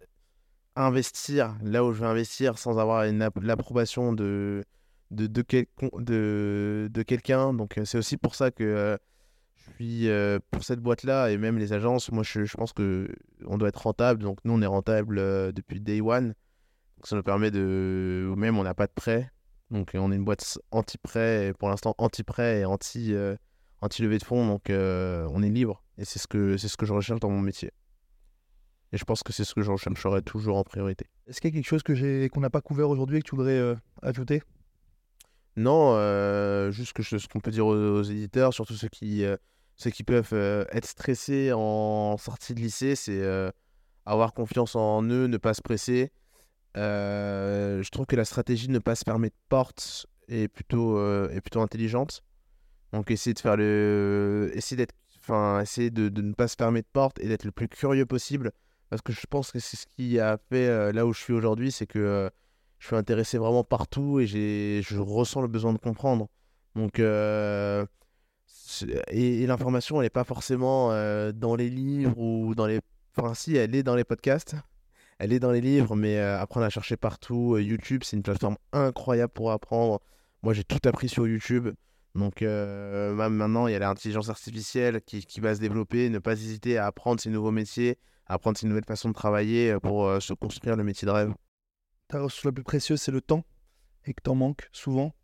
investir 0.77 1.57
là 1.65 1.85
où 1.85 1.93
je 1.93 2.03
veux 2.03 2.07
investir 2.07 2.59
sans 2.59 2.79
avoir 2.79 3.05
l'approbation 3.43 4.13
de, 4.13 4.63
de, 5.11 5.43
quelqu'un. 7.03 7.55
Donc 7.55 7.81
c'est 7.85 7.99
aussi 7.99 8.17
pour 8.17 8.37
ça 8.37 8.53
que 8.53 8.97
suis 9.75 10.09
euh, 10.09 10.39
pour 10.51 10.65
cette 10.65 10.81
boîte-là 10.81 11.31
et 11.31 11.39
même 11.39 11.59
les 11.59 11.73
agences. 11.73 12.11
Moi, 12.13 12.23
je, 12.23 12.45
je 12.45 12.57
pense 12.57 12.73
que 12.73 13.09
on 13.47 13.59
doit 13.59 13.69
être 13.69 13.83
rentable. 13.83 14.23
Donc 14.23 14.39
nous, 14.45 14.53
on 14.53 14.63
est 14.63 14.67
rentable 14.67 15.19
euh, 15.19 15.53
depuis 15.53 15.81
day 15.81 16.01
one. 16.01 16.29
Donc 16.97 17.07
ça 17.07 17.17
nous 17.17 17.23
permet 17.23 17.51
de... 17.51 18.29
Ou 18.31 18.37
même, 18.37 18.59
on 18.59 18.63
n'a 18.63 18.75
pas 18.75 18.87
de 18.87 18.93
prêt. 18.93 19.31
Donc 19.71 19.91
on 19.95 20.13
est 20.13 20.17
une 20.17 20.25
boîte 20.25 20.59
anti-prêt, 20.71 21.53
pour 21.59 21.69
l'instant 21.69 21.95
anti-prêt 21.99 22.61
et 22.61 22.65
anti, 22.65 23.15
euh, 23.15 23.37
anti-levée 23.81 24.19
de 24.19 24.25
fonds. 24.25 24.47
Donc 24.47 24.71
euh, 24.71 25.29
on 25.31 25.43
est 25.43 25.51
libre. 25.51 25.83
Et 25.99 26.05
c'est 26.05 26.19
ce, 26.19 26.27
que, 26.27 26.57
c'est 26.57 26.69
ce 26.69 26.77
que 26.77 26.87
je 26.87 26.93
recherche 26.93 27.21
dans 27.21 27.31
mon 27.31 27.41
métier. 27.41 27.73
Et 28.93 28.99
je 28.99 29.05
pense 29.05 29.23
que 29.23 29.33
c'est 29.33 29.45
ce 29.45 29.55
que 29.55 29.63
je 29.63 29.71
rechercherai 29.71 30.23
toujours 30.23 30.57
en 30.57 30.63
priorité. 30.63 31.07
Est-ce 31.27 31.41
qu'il 31.41 31.51
y 31.51 31.53
a 31.53 31.57
quelque 31.57 31.69
chose 31.69 31.83
que 31.83 31.95
j'ai 31.95 32.29
qu'on 32.29 32.41
n'a 32.41 32.51
pas 32.51 32.61
couvert 32.61 32.89
aujourd'hui 32.89 33.19
et 33.19 33.21
que 33.21 33.29
tu 33.29 33.35
voudrais 33.35 33.77
ajouter? 34.03 34.43
Non, 35.57 35.95
euh, 35.97 36.71
juste 36.71 36.93
que 36.93 37.03
je- 37.03 37.17
ce 37.17 37.27
qu'on 37.29 37.41
peut 37.41 37.51
dire 37.51 37.67
aux, 37.67 37.75
aux 37.75 38.03
éditeurs, 38.03 38.55
surtout 38.55 38.75
ceux 38.75 38.89
qui, 38.89 39.25
euh, 39.25 39.37
ceux 39.77 39.91
qui 39.91 40.03
peuvent 40.05 40.33
être 40.33 40.87
stressés 40.87 41.53
en 41.53 42.17
sortie 42.17 42.55
de 42.55 42.61
lycée, 42.61 42.97
c'est 42.97 43.23
avoir 44.05 44.35
confiance 44.35 44.75
en 44.77 45.03
eux, 45.05 45.27
ne 45.27 45.37
pas 45.37 45.55
se 45.55 45.63
presser. 45.63 46.11
Je 46.75 47.89
trouve 47.91 48.07
que 48.07 48.17
la 48.17 48.25
stratégie 48.25 48.67
de 48.69 48.73
ne 48.73 48.79
pas 48.79 48.95
se 48.95 49.05
fermer 49.05 49.29
de 49.29 49.35
porte 49.49 50.07
est 50.29 50.49
plutôt, 50.49 50.99
est 51.31 51.41
plutôt 51.41 51.61
intelligente. 51.61 52.23
Donc 52.93 53.11
essayer 53.11 53.35
de 53.35 53.41
faire 53.41 53.57
le, 53.57 54.51
essayer 54.55 54.77
d'être, 54.77 54.95
enfin 55.21 55.61
essayer 55.61 55.91
de, 55.91 56.09
de 56.09 56.23
ne 56.23 56.33
pas 56.33 56.49
se 56.49 56.57
fermer 56.57 56.83
de 56.83 56.87
porte 56.93 57.19
et 57.19 57.29
d'être 57.29 57.45
le 57.45 57.51
plus 57.51 57.69
curieux 57.69 58.07
possible, 58.07 58.53
parce 58.91 59.03
que 59.03 59.13
je 59.13 59.27
pense 59.29 59.51
que 59.51 59.59
c'est 59.59 59.77
ce 59.77 59.87
qui 59.87 60.21
a 60.21 60.39
fait 60.49 60.93
là 60.93 61.05
où 61.05 61.13
je 61.13 61.21
suis 61.21 61.33
aujourd'hui, 61.33 61.73
c'est 61.73 61.87
que 61.87 62.31
je 62.79 62.87
suis 62.87 62.97
intéressé 62.97 63.39
vraiment 63.39 63.65
partout 63.65 64.21
et 64.21 64.27
je 64.27 64.99
ressens 64.99 65.41
le 65.43 65.49
besoin 65.49 65.73
de 65.73 65.79
comprendre. 65.79 66.29
Donc, 66.75 67.01
et, 69.09 69.47
l'information, 69.47 70.01
elle 70.01 70.07
n'est 70.07 70.11
pas 70.11 70.25
forcément 70.25 70.93
euh, 70.93 71.33
dans 71.33 71.57
les 71.57 71.71
livres 71.71 72.19
ou 72.19 72.55
dans 72.55 72.67
les. 72.67 72.81
Enfin, 73.17 73.35
si, 73.35 73.57
elle 73.57 73.75
est 73.75 73.83
dans 73.83 73.95
les 73.95 74.05
podcasts, 74.05 74.57
elle 75.19 75.33
est 75.33 75.41
dans 75.41 75.51
les 75.51 75.61
livres, 75.61 75.97
mais 75.97 76.19
euh, 76.19 76.39
apprendre 76.39 76.67
à 76.67 76.71
chercher 76.71 76.97
partout. 76.97 77.55
euh, 77.55 77.63
YouTube, 77.63 78.03
c'est 78.05 78.17
une 78.17 78.23
plateforme 78.23 78.57
incroyable 78.73 79.33
pour 79.33 79.53
apprendre. 79.53 80.01
Moi, 80.43 80.53
j'ai 80.53 80.65
tout 80.65 80.81
appris 80.87 81.09
sur 81.09 81.27
YouTube. 81.27 81.71
Donc, 82.15 82.41
même 82.41 83.35
maintenant, 83.35 83.67
il 83.67 83.73
y 83.73 83.75
a 83.75 83.79
l'intelligence 83.79 84.31
artificielle 84.31 85.03
qui, 85.03 85.27
qui 85.27 85.41
va 85.41 85.55
se 85.55 85.61
développer. 85.61 86.09
Ne 86.09 86.19
pas 86.19 86.33
hésiter 86.33 86.79
à 86.79 86.87
apprendre 86.87 87.21
ces 87.21 87.29
nouveaux 87.29 87.51
métiers, 87.51 87.99
à 88.27 88.35
apprendre 88.35 88.57
ces 88.57 88.67
nouvelles 88.67 88.87
façons 88.87 89.11
de 89.11 89.15
travailler 89.15 89.77
pour 89.81 90.11
se 90.23 90.33
construire 90.33 90.77
le 90.77 90.85
métier 90.85 91.05
de 91.05 91.13
rêve. 91.13 91.35
Ta 92.09 92.23
ressource 92.23 92.45
la 92.45 92.53
plus 92.53 92.65
précieuse, 92.65 93.03
c'est 93.03 93.13
le 93.13 93.21
temps 93.21 93.45
et 94.07 94.15
que 94.15 94.23
tu 94.23 94.31
en 94.31 94.35
manques 94.35 94.69
souvent. 94.73 95.15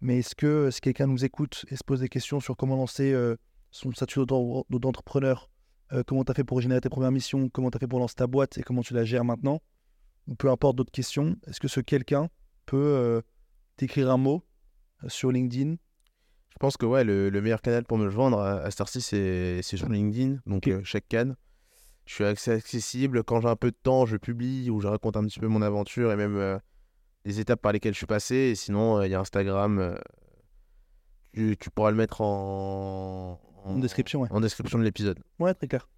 Mais 0.00 0.18
est-ce 0.18 0.34
que 0.34 0.46
euh, 0.46 0.70
si 0.70 0.80
quelqu'un 0.80 1.06
nous 1.06 1.24
écoute 1.24 1.64
et 1.70 1.76
se 1.76 1.84
pose 1.84 2.00
des 2.00 2.08
questions 2.08 2.40
sur 2.40 2.56
comment 2.56 2.76
lancer 2.76 3.12
euh, 3.12 3.36
son 3.70 3.90
statut 3.92 4.20
d'auto-entrepreneur, 4.26 5.50
euh, 5.92 6.02
comment 6.06 6.24
tu 6.24 6.30
as 6.30 6.34
fait 6.34 6.44
pour 6.44 6.60
générer 6.60 6.80
tes 6.80 6.88
premières 6.88 7.10
missions, 7.12 7.48
comment 7.48 7.70
tu 7.70 7.76
as 7.76 7.80
fait 7.80 7.88
pour 7.88 7.98
lancer 7.98 8.14
ta 8.14 8.26
boîte 8.26 8.58
et 8.58 8.62
comment 8.62 8.82
tu 8.82 8.94
la 8.94 9.04
gères 9.04 9.24
maintenant, 9.24 9.60
ou 10.26 10.34
peu 10.34 10.50
importe 10.50 10.76
d'autres 10.76 10.92
questions, 10.92 11.36
est-ce 11.46 11.60
que 11.60 11.68
ce 11.68 11.80
quelqu'un 11.80 12.28
peut 12.66 12.76
euh, 12.76 13.22
t'écrire 13.76 14.10
un 14.10 14.18
mot 14.18 14.44
sur 15.08 15.32
LinkedIn? 15.32 15.76
Je 16.50 16.56
pense 16.60 16.76
que 16.76 16.86
ouais, 16.86 17.04
le, 17.04 17.30
le 17.30 17.40
meilleur 17.40 17.62
canal 17.62 17.84
pour 17.84 17.98
me 17.98 18.08
joindre 18.10 18.38
à, 18.40 18.58
à 18.64 18.66
heure-ci, 18.66 19.00
c'est 19.00 19.62
sur 19.62 19.88
LinkedIn, 19.88 20.38
donc 20.46 20.66
Ok. 20.66 20.68
euh, 20.68 20.80
chaque 20.84 21.06
can. 21.08 21.34
Je 22.06 22.14
suis 22.14 22.24
assez 22.24 22.50
accessible. 22.50 23.22
Quand 23.22 23.40
j'ai 23.40 23.48
un 23.48 23.56
peu 23.56 23.70
de 23.70 23.76
temps, 23.82 24.06
je 24.06 24.16
publie 24.16 24.70
ou 24.70 24.80
je 24.80 24.88
raconte 24.88 25.16
un 25.16 25.24
petit 25.24 25.38
peu 25.40 25.46
mon 25.46 25.60
aventure 25.60 26.10
et 26.10 26.16
même 26.16 26.58
les 27.24 27.40
étapes 27.40 27.60
par 27.60 27.72
lesquelles 27.72 27.92
je 27.94 27.98
suis 27.98 28.06
passé. 28.06 28.34
Et 28.34 28.54
sinon, 28.54 28.98
euh, 28.98 29.06
il 29.06 29.10
y 29.10 29.14
a 29.14 29.20
Instagram. 29.20 29.78
euh, 29.78 29.94
tu, 31.32 31.56
tu 31.58 31.70
pourras 31.70 31.90
le 31.90 31.96
mettre 31.96 32.20
en, 32.20 33.40
En 33.64 33.78
description, 33.78 34.20
ouais. 34.22 34.28
en 34.32 34.40
description 34.40 34.78
de 34.78 34.84
l'épisode. 34.84 35.18
Ouais, 35.38 35.54
très 35.54 35.68
clair. 35.68 35.88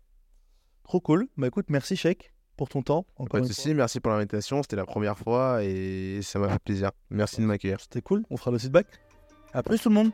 Trop 0.84 1.00
cool. 1.00 1.28
Bah 1.36 1.46
écoute, 1.46 1.66
merci 1.68 1.96
Sheik 1.96 2.32
pour 2.56 2.68
ton 2.68 2.82
temps. 2.82 3.06
Encore 3.16 3.28
Pas 3.28 3.40
de 3.40 3.46
souci, 3.46 3.74
merci 3.74 4.00
pour 4.00 4.10
l'invitation. 4.12 4.62
C'était 4.62 4.76
la 4.76 4.84
première 4.86 5.16
fois 5.16 5.62
et 5.62 6.20
ça 6.22 6.38
m'a 6.38 6.48
fait 6.48 6.58
plaisir. 6.58 6.90
Merci 7.10 7.40
de 7.40 7.46
m'accueillir. 7.46 7.80
C'était 7.80 8.02
cool. 8.02 8.24
On 8.28 8.36
fera 8.36 8.50
le 8.50 8.58
feedback. 8.58 8.86
À 9.54 9.62
plus 9.62 9.80
tout 9.80 9.88
le 9.88 9.94
monde. 9.94 10.10